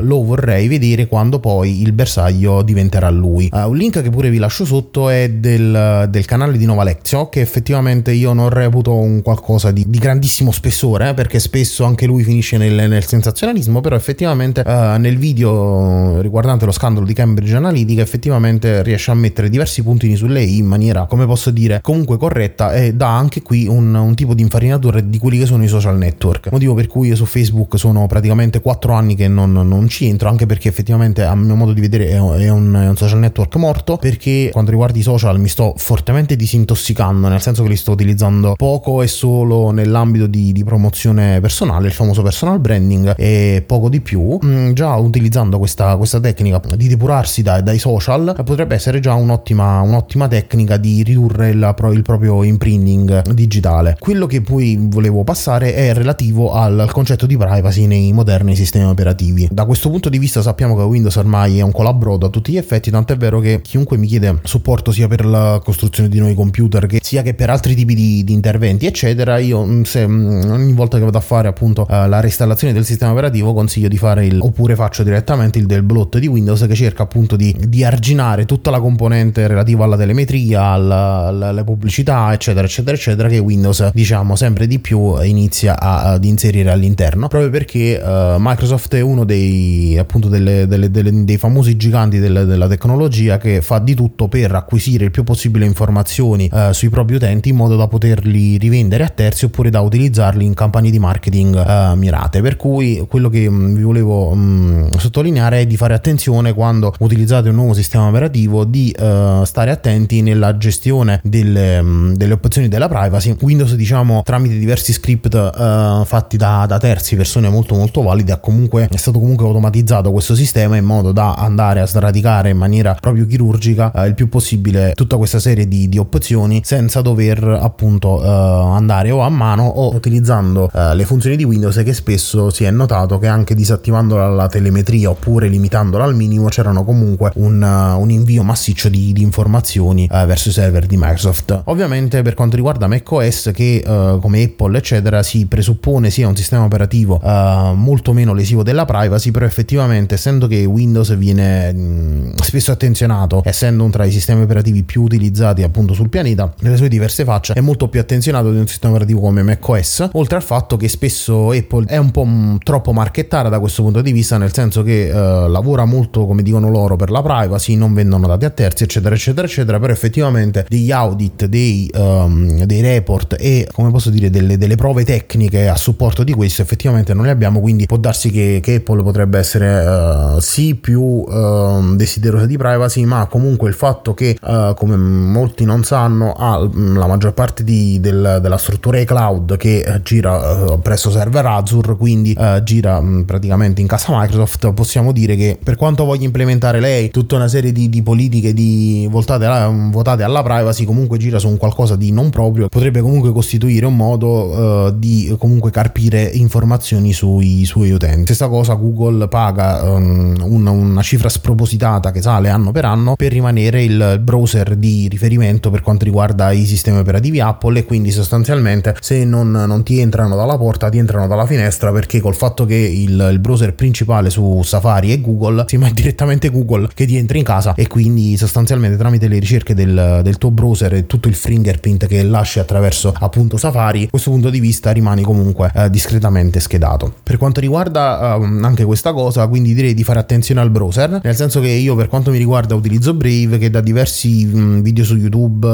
lo 0.00 0.22
vorrei 0.24 0.68
vedere 0.68 1.06
quando 1.06 1.38
poi 1.40 1.82
il 1.82 1.92
bersaglio 1.92 2.62
diventerà 2.62 3.10
lui 3.10 3.48
un 3.66 3.76
link 3.76 4.02
che 4.02 4.10
pure 4.10 4.30
vi 4.30 4.38
lascio 4.38 4.64
sotto 4.64 5.08
è 5.08 5.28
del, 5.30 6.06
del 6.08 6.24
canale 6.24 6.56
di 6.56 6.64
Nova 6.64 6.84
Lezio 6.84 7.28
che 7.28 7.40
effettivamente 7.40 8.12
io 8.12 8.32
non 8.32 8.48
reputo 8.48 8.94
un 8.94 9.22
qualcosa 9.22 9.70
di, 9.70 9.84
di 9.86 9.98
grandissimo 9.98 10.50
spessore 10.50 11.10
eh, 11.10 11.14
perché 11.14 11.38
spesso 11.38 11.84
anche 11.84 12.06
lui 12.06 12.22
finisce 12.22 12.56
nel, 12.56 12.88
nel 12.88 13.04
sensazionalismo 13.04 13.80
però 13.80 13.96
effettivamente 13.96 14.62
nel 14.62 15.16
video 15.16 16.20
riguardante 16.20 16.64
lo 16.64 16.72
scandalo 16.72 17.06
di 17.06 17.12
Cambridge 17.12 17.54
Analytica 17.54 18.02
effettivamente 18.02 18.82
riesce 18.82 19.10
a 19.10 19.14
mettere 19.14 19.48
diversi 19.48 19.82
puntini 19.82 20.16
su 20.16 20.26
lei 20.26 20.58
in 20.58 20.66
maniera, 20.66 21.06
come 21.06 21.26
posso 21.26 21.50
dire, 21.50 21.80
comunque 21.82 22.16
corretta 22.16 22.72
e 22.72 22.94
dà 22.94 23.16
anche 23.16 23.42
qui 23.42 23.66
un, 23.66 23.94
un 23.94 24.14
tipo 24.14 24.34
di 24.34 24.42
infarinatura 24.42 25.00
di 25.00 25.18
quelli 25.18 25.38
che 25.38 25.46
sono 25.46 25.62
i 25.64 25.68
social 25.68 25.96
network. 25.96 26.50
Motivo 26.50 26.74
per 26.74 26.86
cui 26.86 27.08
io 27.08 27.16
su 27.16 27.24
Facebook 27.24 27.78
sono 27.78 28.06
praticamente 28.06 28.60
4 28.60 28.92
anni 28.92 29.14
che 29.14 29.28
non, 29.28 29.52
non 29.52 29.88
ci 29.88 30.06
entro, 30.06 30.28
anche 30.28 30.46
perché 30.46 30.68
effettivamente 30.68 31.22
a 31.24 31.34
mio 31.34 31.54
modo 31.54 31.72
di 31.72 31.80
vedere 31.80 32.08
è, 32.08 32.18
un, 32.18 32.36
è 32.74 32.88
un 32.88 32.96
social 32.96 33.18
network 33.18 33.49
morto, 33.58 33.96
perché 33.96 34.50
quanto 34.52 34.70
riguarda 34.70 34.98
i 34.98 35.02
social 35.02 35.38
mi 35.40 35.48
sto 35.48 35.74
fortemente 35.76 36.36
disintossicando, 36.36 37.28
nel 37.28 37.40
senso 37.40 37.62
che 37.62 37.68
li 37.68 37.76
sto 37.76 37.92
utilizzando 37.92 38.54
poco 38.56 39.02
e 39.02 39.06
solo 39.06 39.70
nell'ambito 39.70 40.26
di, 40.26 40.52
di 40.52 40.64
promozione 40.64 41.40
personale, 41.40 41.86
il 41.86 41.92
famoso 41.92 42.22
personal 42.22 42.60
branding 42.60 43.14
e 43.16 43.62
poco 43.66 43.88
di 43.88 44.00
più. 44.00 44.38
Mm, 44.44 44.72
già 44.72 44.94
utilizzando 44.96 45.58
questa, 45.58 45.96
questa 45.96 46.20
tecnica 46.20 46.60
di 46.76 46.88
depurarsi 46.88 47.42
dai, 47.42 47.62
dai 47.62 47.78
social 47.78 48.34
potrebbe 48.44 48.74
essere 48.74 49.00
già 49.00 49.14
un'ottima, 49.14 49.80
un'ottima 49.80 50.28
tecnica 50.28 50.76
di 50.76 51.02
ridurre 51.02 51.50
il, 51.50 51.74
il, 51.92 52.02
proprio 52.02 52.42
imprinting 52.42 53.30
digitale. 53.32 53.96
Quello 53.98 54.26
che 54.26 54.40
poi 54.40 54.78
volevo 54.80 55.24
passare 55.24 55.74
è 55.74 55.94
relativo 55.94 56.52
al, 56.52 56.78
al, 56.78 56.92
concetto 56.92 57.26
di 57.26 57.36
privacy 57.36 57.86
nei 57.86 58.12
moderni 58.12 58.54
sistemi 58.54 58.86
operativi. 58.86 59.48
Da 59.50 59.64
questo 59.64 59.90
punto 59.90 60.08
di 60.08 60.18
vista 60.18 60.42
sappiamo 60.42 60.76
che 60.76 60.82
Windows 60.82 61.16
ormai 61.16 61.58
è 61.58 61.62
un 61.62 61.72
colabrodo 61.72 62.26
a 62.26 62.30
tutti 62.30 62.52
gli 62.52 62.56
effetti, 62.56 62.90
tant'è 62.90 63.16
vero 63.16 63.29
che 63.38 63.60
chiunque 63.62 63.96
mi 63.96 64.08
chiede 64.08 64.40
supporto 64.42 64.90
sia 64.90 65.06
per 65.06 65.24
la 65.24 65.60
costruzione 65.62 66.08
di 66.08 66.18
nuovi 66.18 66.34
computer 66.34 66.86
che 66.86 66.98
sia 67.02 67.22
che 67.22 67.34
per 67.34 67.50
altri 67.50 67.74
tipi 67.74 67.94
di, 67.94 68.24
di 68.24 68.32
interventi, 68.32 68.86
eccetera, 68.86 69.38
io 69.38 69.64
mm, 69.64 69.82
se, 69.82 70.06
mm, 70.06 70.50
ogni 70.50 70.72
volta 70.72 70.98
che 70.98 71.04
vado 71.04 71.18
a 71.18 71.22
fare 71.22 71.48
appunto 71.48 71.82
uh, 71.82 72.08
la 72.08 72.20
reinstallazione 72.20 72.72
del 72.72 72.84
sistema 72.84 73.12
operativo 73.12 73.52
consiglio 73.52 73.88
di 73.88 73.98
fare 73.98 74.26
il 74.26 74.40
oppure 74.40 74.74
faccio 74.74 75.02
direttamente 75.02 75.58
il 75.58 75.66
del 75.66 75.82
blot 75.82 76.18
di 76.18 76.26
Windows 76.26 76.66
che 76.66 76.74
cerca 76.74 77.04
appunto 77.04 77.36
di, 77.36 77.54
di 77.68 77.84
arginare 77.84 78.46
tutta 78.46 78.70
la 78.70 78.80
componente 78.80 79.46
relativa 79.46 79.84
alla 79.84 79.96
telemetria, 79.96 80.62
alla, 80.62 81.26
alle 81.26 81.64
pubblicità, 81.64 82.32
eccetera, 82.32 82.66
eccetera, 82.66 82.96
eccetera, 82.96 83.28
che 83.28 83.38
Windows, 83.38 83.90
diciamo, 83.92 84.34
sempre 84.36 84.66
di 84.66 84.78
più 84.78 85.20
inizia 85.22 85.78
a, 85.78 86.12
ad 86.12 86.24
inserire 86.24 86.70
all'interno, 86.70 87.28
proprio 87.28 87.50
perché 87.50 88.00
uh, 88.02 88.36
Microsoft 88.38 88.94
è 88.94 89.00
uno 89.00 89.24
dei, 89.24 89.96
appunto, 89.98 90.28
delle, 90.28 90.66
delle, 90.66 90.90
delle, 90.90 91.24
dei 91.24 91.36
famosi 91.36 91.76
giganti 91.76 92.18
del, 92.18 92.46
della 92.46 92.66
tecnologia 92.66 93.19
che 93.38 93.62
fa 93.62 93.78
di 93.78 93.94
tutto 93.94 94.28
per 94.28 94.54
acquisire 94.54 95.04
il 95.04 95.10
più 95.10 95.24
possibile 95.24 95.64
informazioni 95.64 96.48
uh, 96.50 96.72
sui 96.72 96.88
propri 96.88 97.16
utenti 97.16 97.50
in 97.50 97.56
modo 97.56 97.76
da 97.76 97.86
poterli 97.88 98.56
rivendere 98.58 99.04
a 99.04 99.08
terzi 99.08 99.44
oppure 99.44 99.70
da 99.70 99.80
utilizzarli 99.80 100.44
in 100.44 100.54
campagne 100.54 100.90
di 100.90 100.98
marketing 100.98 101.54
uh, 101.54 101.96
mirate. 101.96 102.40
Per 102.40 102.56
cui 102.56 103.04
quello 103.08 103.28
che 103.28 103.48
mh, 103.48 103.54
mm, 103.54 103.74
vi 103.74 103.82
volevo 103.82 104.34
mh, 104.34 104.40
mm, 104.40 104.86
sottolineare 104.96 105.60
è 105.60 105.66
di 105.66 105.76
fare 105.76 105.94
attenzione 105.94 106.52
quando 106.54 106.94
utilizzate 107.00 107.48
un 107.48 107.56
nuovo 107.56 107.74
sistema 107.74 108.08
operativo 108.08 108.64
di 108.64 108.94
uh, 108.98 109.44
stare 109.44 109.70
attenti 109.70 110.22
nella 110.22 110.56
gestione 110.56 111.20
delle, 111.22 111.78
um, 111.78 112.14
delle, 112.14 112.34
opzioni 112.34 112.68
della 112.68 112.88
privacy. 112.88 113.36
Windows, 113.40 113.74
diciamo, 113.74 114.22
tramite 114.24 114.58
diversi 114.58 114.92
script 114.92 115.34
uh, 115.34 116.04
fatti 116.04 116.36
da, 116.36 116.64
da, 116.66 116.78
terzi, 116.78 117.16
persone 117.16 117.48
molto 117.48 117.74
molto 117.74 118.02
valide, 118.02 118.38
comunque, 118.40 118.88
è 118.90 118.96
stato 118.96 119.18
comunque 119.18 119.46
automatizzato 119.46 120.12
questo 120.12 120.34
sistema 120.34 120.76
in 120.76 120.84
modo 120.84 121.12
da 121.12 121.34
andare 121.34 121.80
a 121.80 121.86
sradicare 121.86 122.50
in 122.50 122.56
maniera 122.56 122.94
proprio 122.94 123.09
chirurgica 123.14 123.92
uh, 123.94 124.04
il 124.04 124.14
più 124.14 124.28
possibile 124.28 124.92
tutta 124.94 125.16
questa 125.16 125.38
serie 125.38 125.66
di, 125.68 125.88
di 125.88 125.98
opzioni 125.98 126.60
senza 126.64 127.00
dover 127.00 127.42
appunto 127.42 128.22
andare 128.22 129.10
o 129.10 129.20
a 129.20 129.28
mano 129.28 129.66
o 129.66 129.94
utilizzando 129.94 130.70
le 130.72 131.04
funzioni 131.04 131.36
di 131.36 131.44
Windows 131.44 131.76
che 131.84 131.92
spesso 131.92 132.50
si 132.50 132.64
è 132.64 132.70
notato 132.70 133.18
che 133.18 133.26
anche 133.26 133.54
disattivando 133.54 134.16
la, 134.16 134.48
telemetria 134.48 135.10
oppure 135.10 135.48
limitandola 135.48 136.04
al 136.04 136.14
minimo 136.14 136.48
c'erano 136.48 136.84
comunque 136.84 137.30
un, 137.36 137.62
un 137.62 138.10
invio 138.10 138.42
massiccio 138.42 138.88
di, 138.88 139.12
di 139.12 139.22
informazioni 139.22 140.08
uh, 140.10 140.26
verso 140.26 140.48
i 140.48 140.52
server 140.52 140.86
di 140.86 140.96
Microsoft. 140.96 141.62
Ovviamente 141.64 142.22
per 142.22 142.34
quanto 142.34 142.56
riguarda 142.56 142.86
macOS 142.86 143.50
che 143.52 143.82
uh, 143.86 144.18
come 144.18 144.42
Apple 144.42 144.76
eccetera 144.76 145.22
si 145.22 145.46
presuppone 145.46 146.10
sia 146.10 146.28
un 146.28 146.36
sistema 146.36 146.64
operativo 146.64 147.20
uh, 147.22 147.74
molto 147.74 148.12
meno 148.12 148.34
lesivo 148.34 148.62
della 148.62 148.84
privacy, 148.84 149.30
però 149.30 149.46
effettivamente 149.46 150.14
essendo 150.14 150.46
che 150.46 150.64
Windows 150.64 151.16
viene 151.16 151.72
mh, 151.72 152.36
spesso 152.36 152.72
attenzionato 152.72 152.98
attenzionato, 153.00 153.42
essendo 153.44 153.84
un 153.84 153.90
tra 153.90 154.04
i 154.04 154.10
sistemi 154.10 154.42
operativi 154.42 154.82
più 154.82 155.02
utilizzati 155.02 155.62
appunto 155.62 155.94
sul 155.94 156.08
pianeta, 156.08 156.52
nelle 156.60 156.76
sue 156.76 156.88
diverse 156.88 157.24
facce, 157.24 157.54
è 157.54 157.60
molto 157.60 157.88
più 157.88 158.00
attenzionato 158.00 158.50
di 158.50 158.58
un 158.58 158.66
sistema 158.66 158.92
operativo 158.92 159.20
come 159.20 159.42
macOS, 159.42 160.10
oltre 160.12 160.36
al 160.36 160.42
fatto 160.42 160.76
che 160.76 160.88
spesso 160.88 161.50
Apple 161.50 161.86
è 161.86 161.96
un 161.96 162.10
po' 162.10 162.26
troppo 162.62 162.92
marchettata 162.92 163.48
da 163.48 163.58
questo 163.58 163.82
punto 163.82 164.02
di 164.02 164.12
vista, 164.12 164.36
nel 164.36 164.52
senso 164.52 164.82
che 164.82 165.08
eh, 165.08 165.48
lavora 165.48 165.84
molto, 165.84 166.26
come 166.26 166.42
dicono 166.42 166.68
loro, 166.68 166.96
per 166.96 167.10
la 167.10 167.22
privacy, 167.22 167.76
non 167.76 167.94
vendono 167.94 168.26
dati 168.26 168.44
a 168.44 168.50
terzi, 168.50 168.84
eccetera, 168.84 169.14
eccetera, 169.14 169.46
eccetera, 169.46 169.78
però 169.78 169.92
effettivamente 169.92 170.66
degli 170.68 170.90
audit, 170.90 171.46
dei, 171.46 171.90
um, 171.94 172.64
dei 172.64 172.80
report 172.82 173.36
e, 173.38 173.68
come 173.72 173.90
posso 173.90 174.10
dire, 174.10 174.30
delle, 174.30 174.58
delle, 174.58 174.76
prove 174.76 175.04
tecniche 175.04 175.68
a 175.68 175.76
supporto 175.76 176.24
di 176.24 176.32
questo 176.32 176.62
effettivamente 176.62 177.14
non 177.14 177.24
le 177.24 177.30
abbiamo, 177.30 177.60
quindi 177.60 177.86
può 177.86 177.96
darsi 177.96 178.30
che, 178.30 178.60
che 178.62 178.76
Apple 178.76 179.02
potrebbe 179.02 179.38
essere 179.38 179.84
uh, 179.84 180.40
sì 180.40 180.74
più 180.74 181.02
uh, 181.02 181.94
desiderosa 181.96 182.46
di 182.46 182.56
privacy, 182.56 182.89
ma 182.98 183.26
comunque 183.26 183.68
il 183.68 183.74
fatto 183.74 184.14
che, 184.14 184.36
uh, 184.40 184.74
come 184.74 184.96
molti 184.96 185.64
non 185.64 185.84
sanno, 185.84 186.32
ha 186.32 186.58
la 186.58 187.06
maggior 187.06 187.32
parte 187.32 187.64
di, 187.64 188.00
del, 188.00 188.38
della 188.40 188.58
struttura 188.58 189.02
cloud 189.04 189.56
che 189.56 190.00
gira 190.02 190.78
presso 190.82 191.10
server 191.10 191.46
Azure, 191.46 191.96
quindi 191.96 192.36
gira 192.62 192.98
um, 192.98 193.24
praticamente 193.24 193.80
in 193.80 193.86
casa 193.86 194.06
Microsoft, 194.10 194.72
possiamo 194.72 195.12
dire 195.12 195.36
che 195.36 195.58
per 195.62 195.76
quanto 195.76 196.04
voglia 196.04 196.24
implementare 196.24 196.80
lei 196.80 197.10
tutta 197.10 197.36
una 197.36 197.48
serie 197.48 197.72
di, 197.72 197.88
di 197.88 198.02
politiche 198.02 198.52
di, 198.52 199.06
voltate 199.10 199.44
alla, 199.44 199.68
votate 199.90 200.22
alla 200.22 200.42
privacy, 200.42 200.84
comunque 200.84 201.18
gira 201.18 201.38
su 201.38 201.48
un 201.48 201.56
qualcosa 201.56 201.96
di 201.96 202.12
non 202.12 202.30
proprio, 202.30 202.68
potrebbe 202.68 203.00
comunque 203.00 203.32
costituire 203.32 203.86
un 203.86 203.96
modo 203.96 204.86
uh, 204.86 204.98
di 204.98 205.34
comunque 205.38 205.70
carpire 205.70 206.22
informazioni 206.22 207.12
sui 207.12 207.64
suoi 207.64 207.90
utenti. 207.90 208.22
Stessa 208.22 208.48
cosa 208.48 208.74
Google 208.74 209.28
paga 209.28 209.82
um, 209.82 210.36
una, 210.40 210.70
una, 210.70 211.02
cifra 211.02 211.28
spropositata 211.28 212.10
che 212.10 212.22
sale 212.22 212.48
anno 212.48 212.72
per 212.72 212.79
anno 212.84 213.14
per 213.16 213.32
rimanere 213.32 213.82
il 213.82 214.20
browser 214.22 214.76
di 214.76 215.08
riferimento 215.08 215.70
per 215.70 215.82
quanto 215.82 216.04
riguarda 216.04 216.50
i 216.52 216.64
sistemi 216.64 216.98
operativi 216.98 217.40
Apple 217.40 217.80
e 217.80 217.84
quindi 217.84 218.10
sostanzialmente 218.10 218.96
se 219.00 219.24
non, 219.24 219.50
non 219.50 219.82
ti 219.82 220.00
entrano 220.00 220.36
dalla 220.36 220.56
porta 220.56 220.88
ti 220.88 220.98
entrano 220.98 221.26
dalla 221.26 221.46
finestra 221.46 221.92
perché 221.92 222.20
col 222.20 222.34
fatto 222.34 222.64
che 222.64 222.76
il, 222.76 223.28
il 223.32 223.38
browser 223.38 223.74
principale 223.74 224.30
su 224.30 224.62
Safari 224.62 225.12
è 225.12 225.20
Google, 225.20 225.64
si 225.66 225.76
è 225.76 225.90
direttamente 225.92 226.50
Google 226.50 226.88
che 226.94 227.06
ti 227.06 227.16
entra 227.16 227.38
in 227.38 227.44
casa 227.44 227.74
e 227.74 227.86
quindi 227.86 228.36
sostanzialmente 228.36 228.96
tramite 228.96 229.28
le 229.28 229.38
ricerche 229.38 229.74
del, 229.74 230.20
del 230.22 230.38
tuo 230.38 230.50
browser 230.50 230.94
e 230.94 231.06
tutto 231.06 231.28
il 231.28 231.34
fingerprint 231.34 232.06
che 232.06 232.22
lasci 232.22 232.58
attraverso 232.58 233.14
appunto 233.18 233.56
Safari, 233.56 234.08
questo 234.08 234.30
punto 234.30 234.50
di 234.50 234.60
vista 234.60 234.90
rimani 234.90 235.22
comunque 235.22 235.70
eh, 235.74 235.90
discretamente 235.90 236.60
schedato. 236.60 237.12
Per 237.22 237.38
quanto 237.38 237.60
riguarda 237.60 238.36
eh, 238.36 238.44
anche 238.62 238.84
questa 238.84 239.12
cosa, 239.12 239.46
quindi 239.46 239.74
direi 239.74 239.94
di 239.94 240.04
fare 240.04 240.18
attenzione 240.18 240.60
al 240.60 240.70
browser, 240.70 241.20
nel 241.22 241.36
senso 241.36 241.60
che 241.60 241.68
io 241.68 241.94
per 241.94 242.08
quanto 242.08 242.30
mi 242.30 242.38
riguarda 242.38 242.69
utilizzo 242.74 243.14
Brave 243.14 243.58
che 243.58 243.70
da 243.70 243.80
diversi 243.80 244.44
mh, 244.44 244.82
video 244.82 245.04
su 245.04 245.16
YouTube 245.16 245.66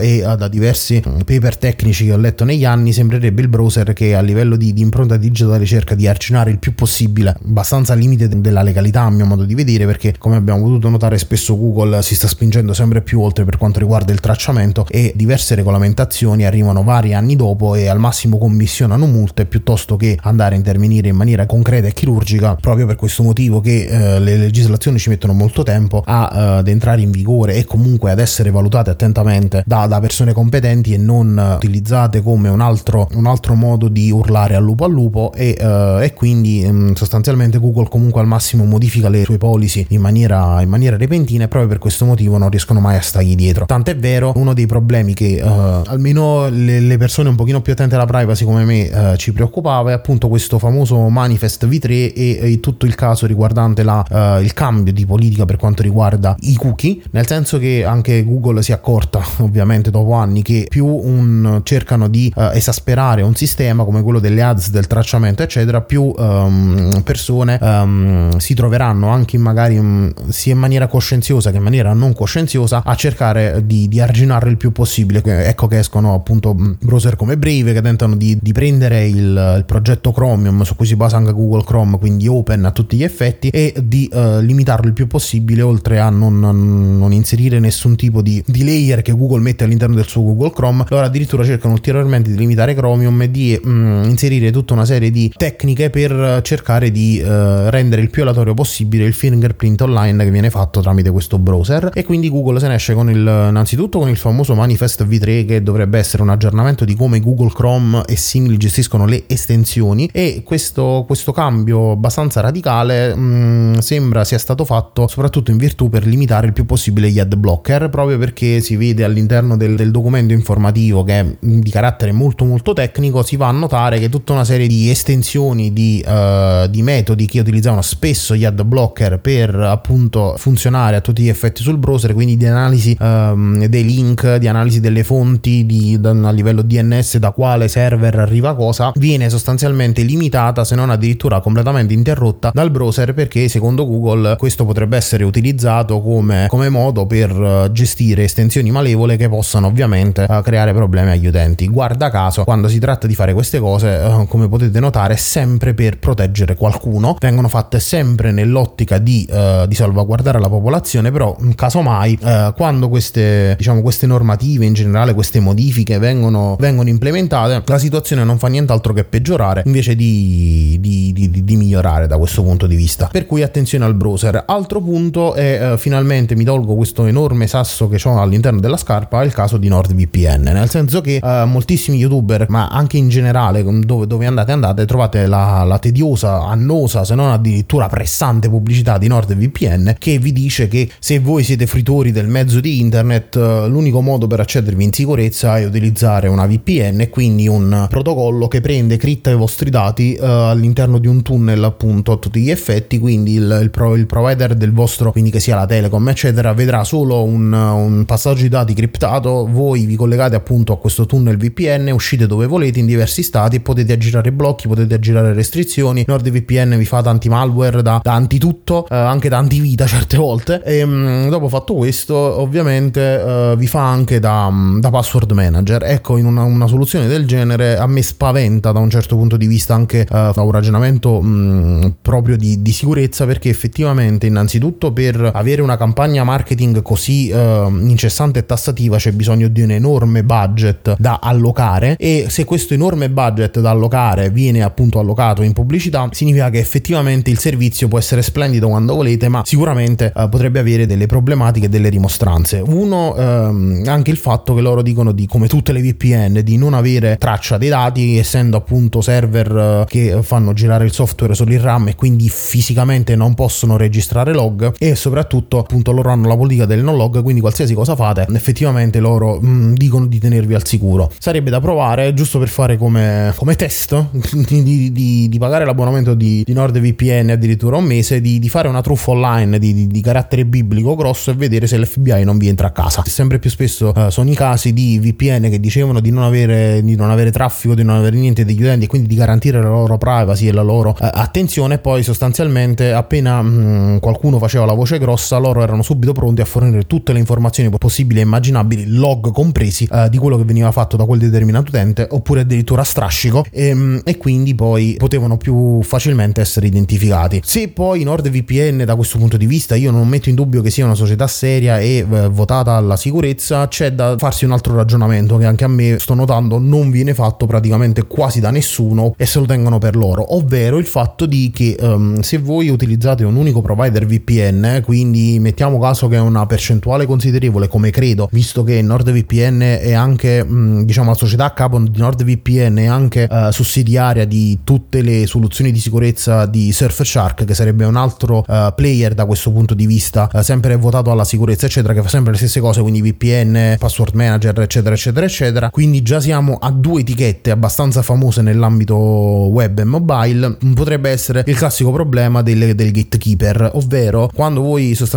eh, 0.00 0.18
e 0.18 0.36
da 0.36 0.48
diversi 0.48 1.00
paper 1.00 1.56
tecnici 1.56 2.06
che 2.06 2.12
ho 2.12 2.16
letto 2.16 2.44
negli 2.44 2.64
anni 2.64 2.92
sembrerebbe 2.92 3.42
il 3.42 3.48
browser 3.48 3.92
che 3.92 4.14
a 4.14 4.20
livello 4.20 4.56
di, 4.56 4.72
di 4.72 4.80
impronta 4.80 5.16
digitale 5.16 5.64
cerca 5.64 5.94
di 5.94 6.06
arginare 6.06 6.50
il 6.50 6.58
più 6.58 6.74
possibile, 6.74 7.36
abbastanza 7.44 7.92
al 7.92 7.98
limite 7.98 8.28
della 8.28 8.62
legalità 8.62 9.02
a 9.02 9.10
mio 9.10 9.26
modo 9.26 9.44
di 9.44 9.54
vedere 9.54 9.86
perché 9.86 10.14
come 10.18 10.36
abbiamo 10.36 10.62
potuto 10.62 10.88
notare 10.88 11.18
spesso 11.18 11.56
Google 11.56 12.02
si 12.02 12.14
sta 12.14 12.28
spingendo 12.28 12.72
sempre 12.72 13.02
più 13.02 13.20
oltre 13.20 13.44
per 13.44 13.56
quanto 13.56 13.78
riguarda 13.78 14.12
il 14.12 14.20
tracciamento 14.20 14.86
e 14.90 15.12
diverse 15.14 15.54
regolamentazioni 15.54 16.44
arrivano 16.44 16.82
vari 16.82 17.14
anni 17.14 17.36
dopo 17.36 17.74
e 17.74 17.88
al 17.88 17.98
massimo 17.98 18.38
commissionano 18.38 19.06
multe 19.06 19.46
piuttosto 19.46 19.96
che 19.96 20.18
andare 20.22 20.54
a 20.54 20.58
intervenire 20.58 21.08
in 21.08 21.16
maniera 21.16 21.46
concreta 21.46 21.86
e 21.86 21.92
chirurgica 21.92 22.56
proprio 22.56 22.86
per 22.86 22.96
questo 22.96 23.22
motivo 23.22 23.60
che 23.60 23.84
eh, 23.84 24.20
le 24.20 24.36
legislazioni 24.36 24.98
ci 24.98 25.08
mettono 25.08 25.32
molto 25.32 25.62
tempo 25.62 26.02
a, 26.04 26.30
eh, 26.38 26.58
ad 26.58 26.68
entrare 26.68 27.00
in 27.00 27.10
vigore 27.10 27.54
e 27.54 27.64
comunque 27.64 28.10
ad 28.10 28.18
essere 28.18 28.50
valutate 28.50 28.90
attentamente 28.90 29.62
da, 29.66 29.86
da 29.86 29.98
persone 30.00 30.32
competenti 30.32 30.92
e 30.92 30.96
non 30.96 31.54
utilizzate 31.56 32.22
come 32.22 32.48
un 32.48 32.60
altro, 32.60 33.08
un 33.14 33.26
altro 33.26 33.54
modo 33.54 33.88
di 33.88 34.10
urlare 34.10 34.54
al 34.54 34.62
lupo 34.62 34.84
al 34.84 34.92
lupo 34.92 35.32
e, 35.34 35.56
eh, 35.58 35.98
e 36.02 36.14
quindi 36.14 36.66
mm, 36.66 36.92
sostanzialmente 36.92 37.58
Google 37.58 37.88
comunque 37.88 38.20
al 38.20 38.26
massimo 38.26 38.64
modifica 38.64 39.08
le 39.08 39.24
sue 39.24 39.38
policy 39.38 39.86
in 39.90 40.00
maniera, 40.00 40.60
in 40.62 40.68
maniera 40.68 40.96
repentina 40.96 41.44
e 41.44 41.48
proprio 41.48 41.70
per 41.70 41.78
questo 41.78 42.04
motivo 42.04 42.38
non 42.38 42.50
riescono 42.50 42.80
mai 42.80 42.96
a 42.96 43.00
stargli 43.00 43.34
dietro. 43.34 43.66
Tant'è 43.66 43.96
vero, 43.96 44.32
uno 44.36 44.54
dei 44.54 44.66
problemi 44.66 45.14
che 45.14 45.40
uh, 45.42 45.82
almeno 45.86 46.48
le, 46.48 46.80
le, 46.80 46.96
persone 46.96 47.28
un 47.28 47.36
pochino 47.36 47.60
più 47.60 47.72
attente 47.72 47.94
alla 47.94 48.06
privacy 48.06 48.44
come 48.44 48.64
me 48.64 48.88
uh, 48.88 49.16
ci 49.16 49.32
preoccupava 49.32 49.90
è 49.90 49.92
appunto 49.94 50.28
questo 50.28 50.58
famoso 50.58 51.08
manifest 51.08 51.66
V3 51.66 51.90
e, 51.90 52.12
e 52.14 52.60
tutto 52.60 52.86
il 52.86 52.94
caso 52.94 53.26
riguardante 53.26 53.82
la, 53.82 54.04
uh, 54.08 54.42
il 54.42 54.52
cambio 54.52 54.92
di 54.92 55.06
politica 55.06 55.44
per 55.44 55.56
quanto 55.56 55.82
riguarda 55.82 56.17
i 56.40 56.54
cookie, 56.54 57.00
nel 57.10 57.26
senso 57.26 57.58
che 57.58 57.84
anche 57.84 58.24
Google 58.24 58.62
si 58.62 58.72
è 58.72 58.74
accorta 58.74 59.22
ovviamente 59.38 59.90
dopo 59.90 60.12
anni 60.12 60.42
che 60.42 60.66
più 60.68 60.86
un, 60.86 61.60
cercano 61.64 62.08
di 62.08 62.32
esasperare 62.34 63.22
un 63.22 63.34
sistema 63.34 63.84
come 63.84 64.02
quello 64.02 64.18
delle 64.18 64.42
ads, 64.42 64.70
del 64.70 64.86
tracciamento 64.86 65.42
eccetera, 65.42 65.80
più 65.80 66.12
um, 66.16 67.00
persone 67.04 67.58
um, 67.60 68.36
si 68.38 68.54
troveranno 68.54 69.08
anche 69.08 69.38
magari 69.38 69.78
um, 69.78 70.12
sia 70.28 70.52
in 70.52 70.58
maniera 70.58 70.86
coscienziosa 70.86 71.50
che 71.50 71.56
in 71.56 71.62
maniera 71.62 71.92
non 71.92 72.12
coscienziosa 72.12 72.82
a 72.84 72.94
cercare 72.94 73.64
di, 73.64 73.88
di 73.88 74.00
arginare 74.00 74.50
il 74.50 74.56
più 74.56 74.72
possibile. 74.72 75.22
Ecco 75.46 75.66
che 75.66 75.78
escono 75.78 76.14
appunto 76.14 76.54
mm, 76.54 76.72
browser 76.80 77.16
come 77.16 77.36
Brave 77.36 77.72
che 77.72 77.80
tentano 77.80 78.16
di, 78.16 78.38
di 78.40 78.52
prendere 78.52 79.06
il, 79.06 79.56
il, 79.58 79.64
progetto 79.66 80.12
Chromium 80.12 80.62
su 80.62 80.74
cui 80.76 80.86
si 80.86 80.96
basa 80.96 81.16
anche 81.16 81.32
Google 81.32 81.64
Chrome, 81.64 81.98
quindi 81.98 82.26
open 82.26 82.64
a 82.64 82.70
tutti 82.70 82.96
gli 82.96 83.02
effetti, 83.02 83.48
e 83.48 83.74
di 83.82 84.08
uh, 84.12 84.40
limitarlo 84.40 84.86
il 84.86 84.92
più 84.92 85.06
possibile 85.06 85.62
oltre 85.62 86.00
a 86.00 86.07
non, 86.10 86.38
non, 86.38 86.98
non 86.98 87.12
inserire 87.12 87.58
nessun 87.58 87.96
tipo 87.96 88.22
di, 88.22 88.42
di, 88.46 88.64
layer 88.64 89.02
che 89.02 89.12
Google 89.12 89.40
mette 89.40 89.64
all'interno 89.64 89.94
del 89.94 90.06
suo 90.06 90.22
Google 90.22 90.52
Chrome. 90.52 90.84
Loro 90.88 91.04
addirittura 91.04 91.44
cercano 91.44 91.74
ulteriormente 91.74 92.30
di 92.30 92.36
limitare 92.36 92.74
Chromium 92.74 93.22
e 93.22 93.30
di 93.30 93.60
um, 93.64 94.02
inserire 94.04 94.50
tutta 94.50 94.74
una 94.74 94.84
serie 94.84 95.10
di 95.10 95.32
tecniche 95.36 95.90
per 95.90 96.40
cercare 96.42 96.90
di 96.90 97.20
uh, 97.22 97.68
rendere 97.68 98.02
il 98.02 98.10
più 98.10 98.22
aleatorio 98.22 98.54
possibile 98.54 99.04
il 99.04 99.12
fingerprint 99.12 99.80
online 99.82 100.24
che 100.24 100.30
viene 100.30 100.50
fatto 100.50 100.80
tramite 100.80 101.10
questo 101.10 101.38
browser 101.38 101.90
e 101.94 102.04
quindi 102.04 102.28
Google 102.28 102.60
se 102.60 102.68
ne 102.68 102.74
esce 102.74 102.94
con 102.94 103.10
il 103.10 103.46
innanzitutto 103.48 103.98
con 103.98 104.08
il 104.08 104.16
famoso 104.16 104.54
manifest 104.54 105.04
V3 105.06 105.46
che 105.46 105.62
dovrebbe 105.62 105.98
essere 105.98 106.22
un 106.22 106.30
aggiornamento 106.30 106.84
di 106.84 106.94
come 106.94 107.20
Google 107.20 107.50
Chrome 107.52 108.02
e 108.06 108.16
simili 108.16 108.56
gestiscono 108.56 109.06
le 109.06 109.24
estensioni 109.26 110.08
e 110.12 110.42
questo, 110.44 111.04
questo 111.06 111.32
cambio 111.32 111.92
abbastanza 111.92 112.40
radicale 112.40 113.14
mh, 113.14 113.20
mm, 113.20 113.74
sembra 113.78 114.24
sia 114.24 114.38
stato 114.38 114.64
fatto 114.64 115.06
soprattutto 115.06 115.50
in 115.50 115.56
virtù 115.56 115.88
per 115.88 115.97
limitare 116.04 116.46
il 116.46 116.52
più 116.52 116.64
possibile 116.66 117.10
gli 117.10 117.18
ad 117.18 117.34
blocker 117.34 117.88
proprio 117.88 118.18
perché 118.18 118.60
si 118.60 118.76
vede 118.76 119.04
all'interno 119.04 119.56
del, 119.56 119.76
del 119.76 119.90
documento 119.90 120.32
informativo 120.32 121.04
che 121.04 121.20
è 121.20 121.26
di 121.40 121.70
carattere 121.70 122.12
molto 122.12 122.44
molto 122.44 122.72
tecnico 122.72 123.22
si 123.22 123.36
va 123.36 123.48
a 123.48 123.52
notare 123.52 123.98
che 123.98 124.08
tutta 124.08 124.32
una 124.32 124.44
serie 124.44 124.66
di 124.66 124.90
estensioni 124.90 125.72
di, 125.72 126.04
uh, 126.06 126.66
di 126.68 126.82
metodi 126.82 127.26
che 127.26 127.40
utilizzavano 127.40 127.82
spesso 127.82 128.34
gli 128.34 128.44
ad 128.44 128.62
blocker 128.62 129.18
per 129.20 129.54
appunto 129.54 130.34
funzionare 130.36 130.96
a 130.96 131.00
tutti 131.00 131.22
gli 131.22 131.28
effetti 131.28 131.62
sul 131.62 131.78
browser, 131.78 132.14
quindi 132.14 132.36
di 132.36 132.46
analisi 132.46 132.96
um, 133.00 133.64
dei 133.66 133.84
link, 133.84 134.36
di 134.36 134.48
analisi 134.48 134.80
delle 134.80 135.04
fonti 135.04 135.66
di, 135.66 135.98
da, 136.00 136.10
a 136.10 136.30
livello 136.30 136.62
DNS 136.62 137.16
da 137.18 137.30
quale 137.30 137.68
server 137.68 138.18
arriva 138.18 138.54
cosa, 138.54 138.92
viene 138.96 139.28
sostanzialmente 139.30 140.02
limitata 140.02 140.64
se 140.64 140.74
non 140.74 140.90
addirittura 140.90 141.40
completamente 141.40 141.94
interrotta 141.94 142.50
dal 142.52 142.70
browser 142.70 143.14
perché 143.14 143.48
secondo 143.48 143.86
Google 143.86 144.36
questo 144.36 144.64
potrebbe 144.64 144.96
essere 144.96 145.24
utilizzato 145.24 145.87
come, 145.96 146.46
come 146.48 146.68
modo 146.68 147.06
per 147.06 147.32
uh, 147.32 147.72
gestire 147.72 148.24
estensioni 148.24 148.70
malevole 148.70 149.16
che 149.16 149.28
possano 149.28 149.66
ovviamente 149.66 150.26
uh, 150.28 150.42
creare 150.42 150.72
problemi 150.72 151.10
agli 151.10 151.26
utenti. 151.26 151.68
Guarda 151.68 152.10
caso, 152.10 152.44
quando 152.44 152.68
si 152.68 152.78
tratta 152.78 153.06
di 153.06 153.14
fare 153.14 153.32
queste 153.32 153.58
cose, 153.58 153.88
uh, 153.88 154.26
come 154.26 154.48
potete 154.48 154.78
notare, 154.80 155.16
sempre 155.16 155.74
per 155.74 155.98
proteggere 155.98 156.54
qualcuno, 156.54 157.16
vengono 157.18 157.48
fatte 157.48 157.80
sempre 157.80 158.30
nell'ottica 158.30 158.98
di, 158.98 159.28
di 159.66 159.74
salvaguardare 159.74 160.38
la 160.38 160.48
popolazione, 160.48 161.10
però 161.10 161.36
casomai 161.54 162.18
eh, 162.22 162.52
quando 162.56 162.88
queste, 162.88 163.54
diciamo, 163.56 163.80
queste 163.80 164.06
normative 164.06 164.64
in 164.64 164.72
generale, 164.74 165.14
queste 165.14 165.40
modifiche 165.40 165.98
vengono, 165.98 166.56
vengono, 166.58 166.88
implementate, 166.88 167.62
la 167.64 167.78
situazione 167.78 168.24
non 168.24 168.38
fa 168.38 168.48
nient'altro 168.48 168.92
che 168.92 169.04
peggiorare 169.04 169.62
invece 169.64 169.94
di, 169.94 170.76
di, 170.80 171.12
di, 171.12 171.44
di, 171.44 171.56
migliorare 171.56 172.06
da 172.06 172.16
questo 172.18 172.42
punto 172.42 172.66
di 172.66 172.76
vista. 172.76 173.08
Per 173.10 173.26
cui 173.26 173.42
attenzione 173.42 173.84
al 173.84 173.94
browser. 173.94 174.44
Altro 174.46 174.80
punto 174.80 175.34
è 175.34 175.72
eh, 175.72 175.77
finalmente 175.78 176.36
mi 176.36 176.44
tolgo 176.44 176.74
questo 176.74 177.06
enorme 177.06 177.46
sasso 177.46 177.88
che 177.88 178.00
ho 178.06 178.20
all'interno 178.20 178.60
della 178.60 178.76
scarpa, 178.76 179.22
è 179.22 179.24
il 179.24 179.32
caso 179.32 179.56
di 179.56 179.68
NordVPN, 179.68 180.42
nel 180.42 180.68
senso 180.68 181.00
che 181.00 181.20
eh, 181.22 181.44
moltissimi 181.46 181.98
youtuber, 181.98 182.46
ma 182.48 182.68
anche 182.68 182.96
in 182.96 183.08
generale 183.08 183.64
dove, 183.64 184.06
dove 184.06 184.26
andate 184.26 184.52
andate, 184.52 184.84
trovate 184.84 185.26
la, 185.26 185.62
la 185.64 185.78
tediosa, 185.78 186.44
annosa, 186.44 187.04
se 187.04 187.14
non 187.14 187.30
addirittura 187.30 187.88
pressante 187.88 188.48
pubblicità 188.48 188.98
di 188.98 189.08
NordVPN 189.08 189.96
che 189.98 190.18
vi 190.18 190.32
dice 190.32 190.68
che 190.68 190.88
se 190.98 191.18
voi 191.18 191.42
siete 191.42 191.66
fruitori 191.66 192.12
del 192.12 192.28
mezzo 192.28 192.60
di 192.60 192.80
internet, 192.80 193.36
eh, 193.36 193.68
l'unico 193.68 194.00
modo 194.00 194.26
per 194.26 194.40
accedervi 194.40 194.84
in 194.84 194.92
sicurezza 194.92 195.58
è 195.58 195.64
utilizzare 195.64 196.28
una 196.28 196.46
VPN 196.46 197.08
quindi 197.10 197.48
un 197.48 197.86
protocollo 197.88 198.48
che 198.48 198.60
prende, 198.60 198.96
critta 198.96 199.30
i 199.30 199.34
vostri 199.34 199.70
dati 199.70 200.16
uh, 200.18 200.24
all'interno 200.24 200.98
di 200.98 201.06
un 201.06 201.22
tunnel 201.22 201.62
appunto 201.64 202.12
a 202.12 202.16
tutti 202.16 202.40
gli 202.40 202.50
effetti, 202.50 202.98
quindi 202.98 203.34
il, 203.34 203.58
il, 203.62 203.70
pro, 203.70 203.94
il, 203.94 204.06
provider 204.06 204.54
del 204.54 204.72
vostro, 204.72 205.12
quindi 205.12 205.30
che 205.30 205.40
sia 205.40 205.56
la 205.56 205.66
Telecom, 205.68 206.08
eccetera, 206.08 206.52
vedrà 206.52 206.82
solo 206.82 207.22
un, 207.22 207.52
un 207.52 208.04
passaggio 208.04 208.42
di 208.42 208.48
dati 208.48 208.74
criptato, 208.74 209.46
voi 209.48 209.86
vi 209.86 209.94
collegate 209.94 210.34
appunto 210.34 210.72
a 210.72 210.78
questo 210.78 211.06
tunnel 211.06 211.36
VPN, 211.36 211.90
uscite 211.92 212.26
dove 212.26 212.46
volete 212.46 212.80
in 212.80 212.86
diversi 212.86 213.22
stati 213.22 213.56
e 213.56 213.60
potete 213.60 213.92
aggirare 213.92 214.32
blocchi, 214.32 214.66
potete 214.66 214.94
aggirare 214.94 215.32
restrizioni. 215.32 216.04
NordVPN 216.06 216.76
vi 216.76 216.84
fa 216.84 217.02
tanti 217.02 217.28
malware 217.28 217.82
da, 217.82 218.00
da 218.02 218.14
antitutto, 218.14 218.86
eh, 218.88 218.96
anche 218.96 219.28
da 219.28 219.38
antivita 219.38 219.86
certe 219.86 220.16
volte. 220.16 220.62
E 220.64 220.84
mh, 220.84 221.26
mm, 221.26 221.28
dopo 221.28 221.48
fatto 221.48 221.74
questo, 221.74 222.14
ovviamente 222.16 223.20
eh, 223.20 223.54
vi 223.56 223.66
fa 223.66 223.88
anche 223.88 224.18
da, 224.18 224.50
da, 224.78 224.90
password 224.90 225.32
manager. 225.32 225.84
Ecco, 225.84 226.16
in 226.16 226.26
una, 226.26 226.42
una, 226.42 226.66
soluzione 226.66 227.06
del 227.06 227.26
genere 227.26 227.76
a 227.76 227.86
me 227.86 228.02
spaventa 228.02 228.72
da 228.72 228.78
un 228.78 228.90
certo 228.90 229.16
punto 229.16 229.36
di 229.36 229.46
vista 229.46 229.74
anche 229.74 230.06
eh, 230.10 230.32
un 230.34 230.50
ragionamento 230.50 231.20
mh, 231.20 231.28
mm, 231.28 231.86
proprio 232.00 232.36
di, 232.36 232.62
di, 232.62 232.72
sicurezza, 232.72 233.26
perché 233.26 233.48
effettivamente, 233.48 234.26
innanzitutto, 234.26 234.92
per 234.92 235.30
avere 235.34 235.57
una 235.62 235.76
campagna 235.76 236.24
marketing 236.24 236.82
così 236.82 237.28
eh, 237.28 237.66
incessante 237.68 238.40
e 238.40 238.46
tassativa 238.46 238.96
c'è 238.96 239.12
bisogno 239.12 239.48
di 239.48 239.62
un 239.62 239.70
enorme 239.70 240.24
budget 240.24 240.96
da 240.98 241.20
allocare. 241.22 241.96
E 241.98 242.26
se 242.28 242.44
questo 242.44 242.74
enorme 242.74 243.10
budget 243.10 243.60
da 243.60 243.70
allocare 243.70 244.30
viene 244.30 244.62
appunto 244.62 244.98
allocato 244.98 245.42
in 245.42 245.52
pubblicità 245.52 246.08
significa 246.12 246.50
che 246.50 246.58
effettivamente 246.58 247.30
il 247.30 247.38
servizio 247.38 247.88
può 247.88 247.98
essere 247.98 248.22
splendido 248.22 248.68
quando 248.68 248.94
volete 248.94 249.28
ma 249.28 249.42
sicuramente 249.44 250.12
eh, 250.14 250.28
potrebbe 250.28 250.58
avere 250.58 250.86
delle 250.86 251.06
problematiche 251.06 251.66
e 251.66 251.68
delle 251.68 251.88
rimostranze. 251.88 252.62
Uno 252.64 253.16
ehm, 253.16 253.82
anche 253.86 254.10
il 254.10 254.16
fatto 254.16 254.54
che 254.54 254.60
loro 254.60 254.82
dicono 254.82 255.12
di 255.12 255.26
come 255.26 255.48
tutte 255.48 255.72
le 255.72 255.80
VPN 255.80 256.40
di 256.42 256.56
non 256.56 256.74
avere 256.74 257.16
traccia 257.18 257.58
dei 257.58 257.68
dati 257.68 258.18
essendo 258.18 258.56
appunto 258.56 259.00
server 259.00 259.56
eh, 259.56 259.84
che 259.88 260.22
fanno 260.22 260.52
girare 260.52 260.84
il 260.84 260.92
software 260.92 261.34
solo 261.34 261.52
in 261.52 261.62
RAM 261.62 261.88
e 261.88 261.94
quindi 261.94 262.28
fisicamente 262.28 263.16
non 263.16 263.34
possono 263.34 263.76
registrare 263.76 264.32
log 264.32 264.74
e 264.78 264.94
soprattutto 264.94 265.47
appunto 265.56 265.92
loro 265.92 266.10
hanno 266.10 266.28
la 266.28 266.36
politica 266.36 266.66
del 266.66 266.84
non 266.84 266.96
log 266.96 267.22
quindi 267.22 267.40
qualsiasi 267.40 267.72
cosa 267.72 267.96
fate 267.96 268.26
effettivamente 268.34 268.98
loro 268.98 269.38
mh, 269.40 269.48
mm, 269.48 269.72
dicono 269.74 270.06
di 270.06 270.18
tenervi 270.18 270.54
al 270.54 270.66
sicuro. 270.66 271.10
Sarebbe 271.18 271.50
da 271.50 271.60
provare 271.60 272.12
giusto 272.14 272.38
per 272.38 272.48
fare 272.48 272.76
come, 272.76 273.32
come 273.36 273.54
test 273.54 274.06
di, 274.46 274.92
di, 274.92 275.28
di, 275.28 275.38
pagare 275.38 275.64
l'abbonamento 275.64 276.14
di, 276.14 276.44
NordVPN 276.46 277.30
addirittura 277.30 277.76
un 277.76 277.84
mese 277.84 278.20
di, 278.20 278.46
fare 278.48 278.68
una 278.68 278.80
truffa 278.80 279.10
online 279.12 279.58
di, 279.58 280.00
carattere 280.02 280.44
biblico 280.46 280.94
grosso 280.94 281.30
e 281.30 281.34
vedere 281.34 281.66
se 281.66 281.78
l'FBI 281.78 282.24
non 282.24 282.38
vi 282.38 282.48
entra 282.48 282.68
a 282.68 282.70
casa. 282.70 283.02
Sempre 283.06 283.38
più 283.38 283.50
spesso 283.50 283.92
uh, 283.94 284.10
sono 284.10 284.30
i 284.30 284.34
casi 284.34 284.72
di 284.72 284.98
VPN 284.98 285.50
che 285.50 285.60
dicevano 285.60 286.00
di 286.00 286.10
non, 286.10 286.22
avere, 286.22 286.80
non 286.80 287.10
avere 287.10 287.30
traffico 287.30 287.74
di 287.74 287.82
non 287.82 287.96
avere 287.96 288.16
niente 288.16 288.44
degli 288.44 288.62
utenti 288.62 288.84
e 288.84 288.88
quindi 288.88 289.08
di 289.08 289.14
garantire 289.16 289.60
la 289.60 289.68
loro 289.68 289.98
privacy 289.98 290.48
e 290.48 290.52
la 290.52 290.62
loro 290.62 290.90
uh, 290.90 290.96
attenzione. 290.98 291.78
Poi 291.78 292.02
sostanzialmente 292.02 292.92
appena 292.92 293.42
mh, 293.42 293.48
mm, 293.48 293.96
qualcuno 293.98 294.38
faceva 294.38 294.64
la 294.64 294.74
voce 294.74 294.98
grossa 294.98 295.37
loro 295.38 295.62
erano 295.62 295.82
subito 295.82 296.12
pronti 296.12 296.40
a 296.40 296.44
fornire 296.44 296.86
tutte 296.86 297.12
le 297.12 297.18
informazioni 297.18 297.70
possibili 297.78 298.20
e 298.20 298.22
immaginabili 298.22 298.86
log 298.86 299.30
compresi 299.32 299.88
uh, 299.90 300.08
di 300.08 300.18
quello 300.18 300.36
che 300.36 300.44
veniva 300.44 300.70
fatto 300.72 300.96
da 300.96 301.04
quel 301.04 301.18
determinato 301.20 301.68
utente 301.68 302.06
oppure 302.10 302.40
addirittura 302.40 302.82
strascico 302.82 303.44
e, 303.50 303.68
ehm, 303.68 304.00
e, 304.04 304.16
quindi 304.16 304.54
poi 304.54 304.96
potevano 304.98 305.36
più 305.36 305.82
facilmente 305.82 306.40
essere 306.40 306.66
identificati. 306.66 307.40
Se 307.44 307.68
poi 307.68 308.02
NordVPN 308.04 308.84
da 308.84 308.96
questo 308.96 309.18
punto 309.18 309.36
di 309.36 309.46
vista 309.46 309.74
io 309.74 309.90
non 309.90 310.08
metto 310.08 310.28
in 310.28 310.34
dubbio 310.34 310.62
che 310.62 310.70
sia 310.70 310.84
una 310.84 310.94
società 310.94 311.26
seria 311.26 311.78
e 311.78 312.06
eh, 312.10 312.28
votata 312.28 312.72
alla 312.72 312.96
sicurezza, 312.96 313.68
c'è 313.68 313.92
da 313.92 314.16
farsi 314.18 314.44
un 314.44 314.52
altro 314.52 314.74
ragionamento 314.74 315.36
che 315.36 315.44
anche 315.44 315.64
a 315.64 315.68
me 315.68 315.98
sto 315.98 316.14
notando 316.14 316.58
non 316.58 316.90
viene 316.90 317.14
fatto 317.14 317.46
praticamente 317.46 318.06
quasi 318.06 318.40
da 318.40 318.50
nessuno 318.50 319.14
e 319.16 319.26
se 319.26 319.38
lo 319.38 319.46
tengono 319.46 319.78
per 319.78 319.96
loro, 319.96 320.34
ovvero 320.34 320.78
il 320.78 320.86
fatto 320.86 321.26
di 321.26 321.50
che 321.54 321.76
um, 321.80 322.20
se 322.20 322.38
voi 322.38 322.68
utilizzate 322.68 323.24
un 323.24 323.36
unico 323.36 323.60
provider 323.60 324.06
VPN, 324.06 324.82
quindi 324.84 325.17
mettiamo 325.40 325.78
caso 325.78 326.08
che 326.08 326.16
è 326.16 326.20
una 326.20 326.46
percentuale 326.46 327.06
considerevole 327.06 327.68
come 327.68 327.90
credo, 327.90 328.28
visto 328.32 328.62
che 328.62 328.80
NordVPN 328.82 329.60
è 329.80 329.92
anche 329.92 330.46
diciamo 330.84 331.10
la 331.10 331.16
società 331.16 331.44
a 331.44 331.50
capo 331.50 331.78
di 331.78 331.98
NordVPN 331.98 332.76
è 332.76 332.86
anche 332.86 333.26
uh, 333.30 333.50
sussidiaria 333.50 334.24
di 334.24 334.60
tutte 334.64 335.02
le 335.02 335.26
soluzioni 335.26 335.72
di 335.72 335.78
sicurezza 335.78 336.46
di 336.46 336.72
Surfshark, 336.72 337.44
che 337.44 337.54
sarebbe 337.54 337.84
un 337.84 337.96
altro 337.96 338.44
uh, 338.46 338.74
player 338.74 339.14
da 339.14 339.24
questo 339.26 339.50
punto 339.52 339.74
di 339.74 339.86
vista, 339.86 340.28
uh, 340.32 340.42
sempre 340.42 340.76
votato 340.76 341.10
alla 341.10 341.24
sicurezza, 341.24 341.66
eccetera, 341.66 341.92
che 341.92 342.02
fa 342.02 342.08
sempre 342.08 342.32
le 342.32 342.38
stesse 342.38 342.60
cose, 342.60 342.80
quindi 342.80 343.02
VPN, 343.02 343.76
password 343.78 344.14
manager, 344.14 344.60
eccetera, 344.60 344.94
eccetera, 344.94 345.26
eccetera. 345.26 345.70
Quindi 345.70 346.02
già 346.02 346.20
siamo 346.20 346.58
a 346.60 346.70
due 346.70 347.00
etichette 347.00 347.50
abbastanza 347.50 348.02
famose 348.02 348.42
nell'ambito 348.42 348.96
web 348.96 349.78
e 349.78 349.84
mobile. 349.84 350.56
Potrebbe 350.74 351.10
essere 351.10 351.44
il 351.46 351.56
classico 351.56 351.90
problema 351.92 352.42
del, 352.42 352.74
del 352.74 352.92
gatekeeper, 352.92 353.70
ovvero 353.74 354.30
quando 354.34 354.62
voi 354.62 354.94
sostanzialmente, 354.94 355.07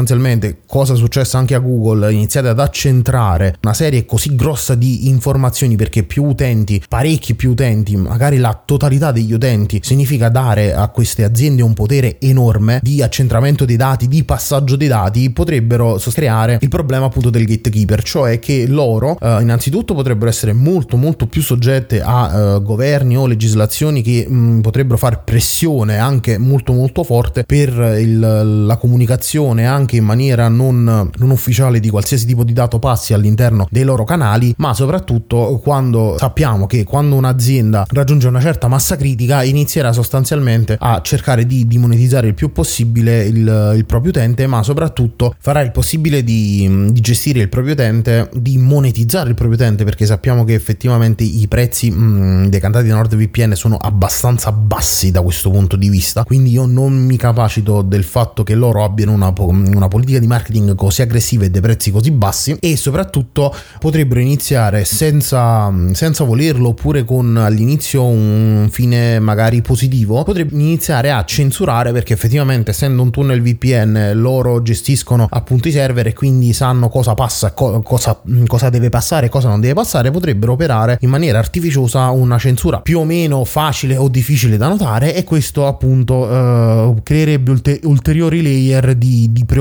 cosa 0.65 0.93
è 0.93 0.97
successo 0.97 1.37
anche 1.37 1.55
a 1.55 1.59
Google, 1.59 2.11
iniziate 2.11 2.47
ad 2.47 2.59
accentrare 2.59 3.55
una 3.61 3.73
serie 3.73 4.05
così 4.05 4.35
grossa 4.35 4.75
di 4.75 5.07
informazioni 5.07 5.75
perché 5.75 6.03
più 6.03 6.23
utenti, 6.23 6.81
parecchi 6.87 7.35
più 7.35 7.51
utenti, 7.51 7.95
magari 7.95 8.37
la 8.37 8.59
totalità 8.63 9.11
degli 9.11 9.33
utenti, 9.33 9.79
significa 9.83 10.29
dare 10.29 10.73
a 10.73 10.87
queste 10.89 11.23
aziende 11.23 11.61
un 11.61 11.73
potere 11.73 12.19
enorme 12.19 12.79
di 12.81 13.01
accentramento 13.01 13.65
dei 13.65 13.75
dati, 13.75 14.07
di 14.07 14.23
passaggio 14.23 14.75
dei 14.75 14.87
dati, 14.87 15.29
potrebbero 15.31 15.99
creare 16.21 16.57
il 16.61 16.69
problema 16.69 17.05
appunto 17.05 17.29
del 17.29 17.45
gatekeeper, 17.45 18.03
cioè 18.03 18.39
che 18.39 18.67
loro 18.67 19.17
eh, 19.19 19.41
innanzitutto 19.41 19.93
potrebbero 19.93 20.29
essere 20.29 20.53
molto 20.53 20.97
molto 20.97 21.25
più 21.25 21.41
soggette 21.41 22.01
a 22.01 22.31
eh, 22.31 22.61
governi 22.61 23.17
o 23.17 23.25
legislazioni 23.25 24.01
che 24.01 24.25
mh, 24.27 24.35
mm, 24.35 24.59
potrebbero 24.61 24.97
fare 24.97 25.21
pressione 25.23 25.97
anche 25.97 26.37
molto 26.37 26.73
molto 26.73 27.03
forte 27.03 27.43
per 27.43 27.69
il, 27.99 28.65
la 28.65 28.77
comunicazione 28.77 29.65
anche 29.65 29.80
in 29.89 30.05
maniera 30.05 30.47
non, 30.47 31.09
non 31.15 31.29
ufficiale 31.29 31.79
di 31.79 31.89
qualsiasi 31.89 32.25
tipo 32.25 32.43
di 32.43 32.53
dato 32.53 32.79
passi 32.79 33.13
all'interno 33.13 33.67
dei 33.69 33.83
loro 33.83 34.03
canali, 34.03 34.53
ma 34.57 34.73
soprattutto 34.73 35.59
quando 35.63 36.15
sappiamo 36.17 36.67
che 36.67 36.83
quando 36.83 37.15
un'azienda 37.15 37.85
raggiunge 37.89 38.27
una 38.27 38.41
certa 38.41 38.67
massa 38.67 38.95
critica 38.95 39.43
inizierà 39.43 39.93
sostanzialmente 39.93 40.77
a 40.79 41.01
cercare 41.01 41.45
di, 41.45 41.67
di 41.67 41.77
monetizzare 41.77 42.27
il 42.27 42.33
più 42.33 42.51
possibile 42.51 43.23
il, 43.23 43.73
il, 43.75 43.85
proprio 43.85 44.11
utente, 44.11 44.47
ma 44.47 44.63
soprattutto 44.63 45.35
farà 45.39 45.61
il 45.61 45.71
possibile 45.71 46.23
di, 46.23 46.89
di, 46.91 47.01
gestire 47.01 47.39
il 47.39 47.49
proprio 47.49 47.73
utente, 47.73 48.29
di 48.33 48.57
monetizzare 48.57 49.29
il 49.29 49.35
proprio 49.35 49.57
utente, 49.57 49.83
perché 49.83 50.05
sappiamo 50.05 50.43
che 50.43 50.53
effettivamente 50.53 51.23
i 51.23 51.47
prezzi 51.47 51.89
mh, 51.89 52.49
dei 52.49 52.59
cantati 52.59 52.85
di 52.85 52.91
NordVPN 52.91 53.53
sono 53.53 53.77
abbastanza 53.77 54.51
bassi 54.51 55.11
da 55.11 55.21
questo 55.21 55.49
punto 55.49 55.75
di 55.75 55.89
vista, 55.89 56.23
quindi 56.23 56.51
io 56.51 56.65
non 56.65 56.93
mi 56.93 57.17
capacito 57.17 57.81
del 57.81 58.03
fatto 58.03 58.43
che 58.43 58.55
loro 58.55 58.83
abbiano 58.83 59.11
una, 59.13 59.33
una 59.75 59.87
politica 59.87 60.19
di 60.19 60.27
marketing 60.27 60.75
così 60.75 61.01
aggressiva 61.01 61.45
e 61.45 61.49
dei 61.49 61.61
prezzi 61.61 61.91
così 61.91 62.11
bassi 62.11 62.55
e 62.59 62.77
soprattutto 62.77 63.53
potrebbero 63.79 64.19
iniziare 64.19 64.85
senza, 64.85 65.73
senza 65.93 66.23
volerlo 66.23 66.69
oppure 66.69 67.03
con 67.03 67.37
all'inizio 67.37 68.05
un 68.05 68.67
fine 68.71 69.19
magari 69.19 69.61
positivo, 69.61 70.23
potrebbe 70.23 70.53
iniziare 70.53 71.11
a 71.11 71.23
censurare 71.25 71.91
perché 71.91 72.13
effettivamente 72.13 72.71
essendo 72.71 73.01
un 73.01 73.09
tunnel 73.09 73.41
VPN 73.41 74.11
loro 74.15 74.61
gestiscono 74.61 75.27
appunto 75.29 75.67
i 75.67 75.71
server 75.71 76.07
e 76.07 76.13
quindi 76.13 76.53
sanno 76.53 76.89
cosa 76.89 77.13
passa, 77.13 77.53
co- 77.53 77.81
cosa, 77.81 78.21
cosa 78.47 78.69
deve 78.69 78.89
passare 78.89 79.29
cosa 79.29 79.49
non 79.49 79.59
deve 79.59 79.73
passare, 79.73 80.11
potrebbero 80.11 80.51
operare 80.51 80.97
in 81.01 81.09
maniera 81.09 81.39
artificiosa 81.39 82.09
una 82.09 82.37
censura 82.37 82.81
più 82.81 82.99
o 82.99 83.05
meno 83.05 83.43
facile 83.45 83.97
o 83.97 84.07
difficile 84.09 84.57
da 84.57 84.67
notare 84.67 85.15
e 85.15 85.23
questo 85.23 85.65
appunto 85.65 86.29
eh, 86.29 86.93
creerebbe 87.01 87.51
ulte- 87.51 87.79
ulteriori 87.83 88.43
layer 88.43 88.93
di, 88.95 89.31
di, 89.31 89.45
preoccupazione 89.45 89.60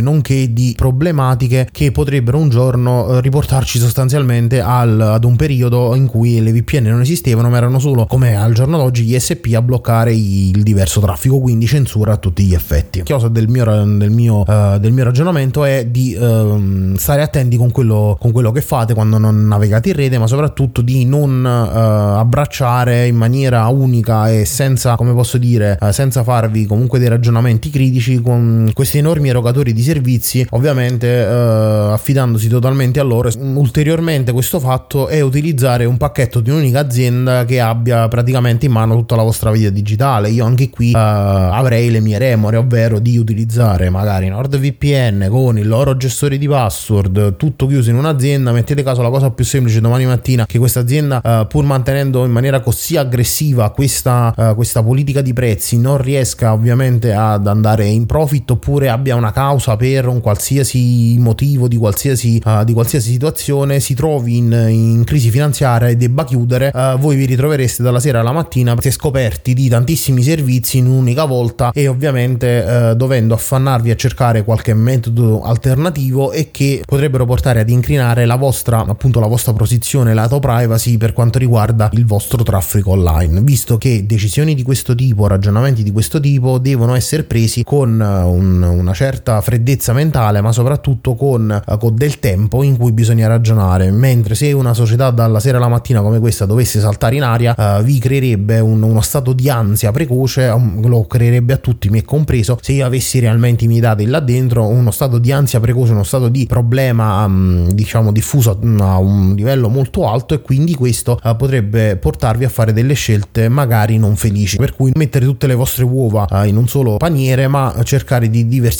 nonché 0.00 0.52
di 0.52 0.74
problematiche 0.76 1.68
che 1.70 1.92
potrebbero 1.92 2.38
un 2.38 2.48
giorno 2.48 3.16
eh, 3.16 3.20
riportarci 3.20 3.78
sostanzialmente 3.78 4.60
al, 4.60 5.00
ad 5.00 5.24
un 5.24 5.36
periodo 5.36 5.94
in 5.94 6.06
cui 6.06 6.40
le 6.40 6.52
VPN 6.52 6.84
non 6.84 7.00
esistevano 7.00 7.48
ma 7.48 7.56
erano 7.56 7.78
solo 7.78 8.06
come 8.06 8.36
al 8.36 8.52
giorno 8.52 8.76
d'oggi 8.76 9.04
gli 9.04 9.18
SP 9.18 9.52
a 9.54 9.62
bloccare 9.62 10.12
il 10.14 10.62
diverso 10.62 11.00
traffico 11.00 11.38
quindi 11.38 11.66
censura 11.66 12.12
a 12.12 12.16
tutti 12.16 12.42
gli 12.44 12.54
effetti. 12.54 13.02
Chiosa 13.02 13.28
del 13.28 13.48
mio, 13.48 13.64
del 13.64 14.10
mio, 14.10 14.40
uh, 14.46 14.78
del 14.78 14.92
mio 14.92 15.04
ragionamento 15.04 15.64
è 15.64 15.86
di 15.86 16.14
uh, 16.14 16.96
stare 16.96 17.22
attenti 17.22 17.56
con 17.56 17.70
quello, 17.70 18.16
con 18.18 18.32
quello, 18.32 18.52
che 18.52 18.60
fate 18.60 18.94
quando 18.94 19.18
non 19.18 19.46
navigate 19.46 19.90
in 19.90 19.94
rete 19.94 20.18
ma 20.18 20.26
soprattutto 20.26 20.80
di 20.80 21.04
non 21.04 21.44
uh, 21.44 22.18
abbracciare 22.18 23.06
in 23.06 23.16
maniera 23.16 23.66
unica 23.66 24.30
e 24.30 24.44
senza 24.44 24.96
come 24.96 25.12
posso 25.12 25.38
dire 25.38 25.78
senza 25.90 26.22
farvi 26.22 26.66
comunque 26.66 26.98
dei 26.98 27.08
ragionamenti 27.08 27.70
critici 27.70 28.20
con 28.20 28.70
questi 28.74 28.98
enormi 28.98 29.19
erogatori 29.28 29.72
di 29.72 29.82
servizi 29.82 30.46
ovviamente 30.50 31.08
affidandosi 31.20 32.48
totalmente 32.48 33.00
a 33.00 33.02
loro 33.02 33.30
ulteriormente 33.38 34.32
questo 34.32 34.60
fatto 34.60 35.08
è 35.08 35.20
utilizzare 35.20 35.84
un 35.84 35.96
pacchetto 35.96 36.40
di 36.40 36.50
un'unica 36.50 36.80
azienda 36.80 37.44
che 37.44 37.60
abbia 37.60 38.08
praticamente 38.08 38.66
in 38.66 38.72
mano 38.72 38.94
tutta 38.94 39.16
la 39.16 39.22
vostra 39.22 39.50
vita 39.50 39.70
digitale. 39.70 40.30
Io 40.30 40.44
anche 40.44 40.70
qui 40.70 40.92
uh, 40.92 40.96
avrei 40.96 41.90
le 41.90 42.00
mie 42.00 42.18
remore, 42.18 42.56
ovvero 42.56 42.98
di 42.98 43.16
utilizzare 43.16 43.90
magari 43.90 44.28
NordVPN 44.28 45.26
con 45.30 45.58
il 45.58 45.66
loro 45.66 45.96
gestore 45.96 46.38
di 46.38 46.48
password, 46.48 47.36
tutto 47.36 47.66
chiuso 47.66 47.90
in 47.90 47.96
un'azienda. 47.96 48.52
Mettete 48.52 48.82
caso 48.82 49.02
la 49.02 49.10
cosa 49.10 49.30
più 49.30 49.44
semplice 49.44 49.80
domani 49.80 50.06
mattina 50.06 50.46
che 50.46 50.58
questa 50.58 50.80
azienda, 50.80 51.20
uh, 51.22 51.46
pur 51.46 51.64
mantenendo 51.64 52.24
in 52.24 52.30
maniera 52.30 52.60
così 52.60 52.96
aggressiva 52.96 53.70
questa, 53.70 54.34
uh, 54.36 54.54
questa 54.54 54.82
politica 54.82 55.20
di 55.20 55.32
prezzi, 55.32 55.78
non 55.78 55.98
riesca 55.98 56.52
ovviamente 56.52 57.12
ad 57.12 57.46
andare 57.46 57.86
in 57.86 58.06
profit 58.06 58.50
oppure 58.50 58.88
abbia 58.88 59.09
abbia 59.10 59.16
una 59.16 59.32
causa 59.32 59.76
per 59.76 60.06
un 60.06 60.20
qualsiasi 60.20 61.16
motivo 61.18 61.68
di 61.68 61.76
qualsiasi, 61.76 62.40
uh, 62.44 62.64
di 62.64 62.72
qualsiasi 62.72 63.10
situazione 63.10 63.80
si 63.80 63.94
trovi 63.94 64.36
in, 64.36 64.52
in, 64.68 65.04
crisi 65.04 65.30
finanziaria 65.30 65.88
e 65.88 65.96
debba 65.96 66.24
chiudere, 66.24 66.70
uh, 66.72 66.98
voi 66.98 67.16
vi 67.16 67.24
ritrovereste 67.26 67.82
dalla 67.82 68.00
sera 68.00 68.20
alla 68.20 68.32
mattina 68.32 68.76
scoperti 68.80 69.54
di 69.54 69.68
tantissimi 69.68 70.22
servizi 70.22 70.78
in 70.78 70.86
un'unica 70.86 71.24
volta 71.24 71.70
e 71.72 71.86
ovviamente 71.88 72.64
uh, 72.66 72.94
dovendo 72.94 73.34
affannarvi 73.34 73.90
a 73.90 73.96
cercare 73.96 74.44
qualche 74.44 74.74
metodo 74.74 75.42
alternativo 75.42 76.32
e 76.32 76.50
che 76.50 76.82
potrebbero 76.84 77.24
portare 77.24 77.60
ad 77.60 77.68
incrinare 77.68 78.26
la 78.26 78.36
vostra 78.36 78.84
appunto 78.86 79.20
la 79.20 79.26
vostra 79.26 79.52
posizione 79.52 80.14
lato 80.14 80.38
privacy 80.38 80.96
per 80.96 81.12
quanto 81.12 81.38
riguarda 81.38 81.88
il 81.92 82.04
vostro 82.04 82.42
traffico 82.42 82.90
online. 82.90 83.40
Visto 83.42 83.78
che 83.78 84.04
decisioni 84.06 84.54
di 84.54 84.62
questo 84.62 84.94
tipo 84.94 85.26
ragionamenti 85.26 85.82
di 85.82 85.92
questo 85.92 86.20
tipo 86.20 86.58
devono 86.58 86.94
essere 86.94 87.22
presi 87.22 87.62
con 87.64 88.00
un, 88.00 88.62
una 88.62 88.92
certa 89.00 89.40
freddezza 89.40 89.94
mentale 89.94 90.42
ma 90.42 90.52
soprattutto 90.52 91.14
con, 91.14 91.62
con 91.78 91.94
del 91.94 92.18
tempo 92.18 92.62
in 92.62 92.76
cui 92.76 92.92
bisogna 92.92 93.28
ragionare. 93.28 93.90
Mentre 93.90 94.34
se 94.34 94.52
una 94.52 94.74
società 94.74 95.10
dalla 95.10 95.40
sera 95.40 95.56
alla 95.56 95.68
mattina 95.68 96.02
come 96.02 96.18
questa 96.18 96.44
dovesse 96.44 96.80
saltare 96.80 97.16
in 97.16 97.22
aria 97.22 97.54
uh, 97.56 97.82
vi 97.82 97.98
creerebbe 97.98 98.60
un, 98.60 98.82
uno 98.82 99.00
stato 99.00 99.32
di 99.32 99.48
ansia 99.48 99.90
precoce 99.90 100.48
um, 100.48 100.86
lo 100.86 101.06
creerebbe 101.06 101.54
a 101.54 101.56
tutti 101.56 101.88
me 101.88 102.02
compreso. 102.02 102.58
Se 102.60 102.72
io 102.72 102.84
avessi 102.84 103.20
realmente 103.20 103.64
i 103.64 103.68
miei 103.68 103.80
dati 103.80 104.04
là 104.04 104.20
dentro 104.20 104.66
uno 104.66 104.90
stato 104.90 105.16
di 105.16 105.32
ansia 105.32 105.60
precoce 105.60 105.92
uno 105.92 106.02
stato 106.02 106.28
di 106.28 106.44
problema 106.44 107.24
um, 107.24 107.70
diciamo 107.72 108.12
diffuso 108.12 108.50
a 108.80 108.98
un 108.98 109.32
livello 109.34 109.70
molto 109.70 110.06
alto 110.10 110.34
e 110.34 110.42
quindi 110.42 110.74
questo 110.74 111.18
uh, 111.22 111.36
potrebbe 111.36 111.96
portarvi 111.96 112.44
a 112.44 112.50
fare 112.50 112.74
delle 112.74 112.92
scelte 112.92 113.48
magari 113.48 113.96
non 113.96 114.16
felici. 114.16 114.58
Per 114.58 114.74
cui 114.74 114.90
mettere 114.94 115.24
tutte 115.24 115.46
le 115.46 115.54
vostre 115.54 115.84
uova 115.84 116.26
uh, 116.30 116.44
in 116.44 116.58
un 116.58 116.68
solo 116.68 116.98
paniere 116.98 117.48
ma 117.48 117.74
cercare 117.82 118.28
di 118.28 118.46
diversificare 118.46 118.79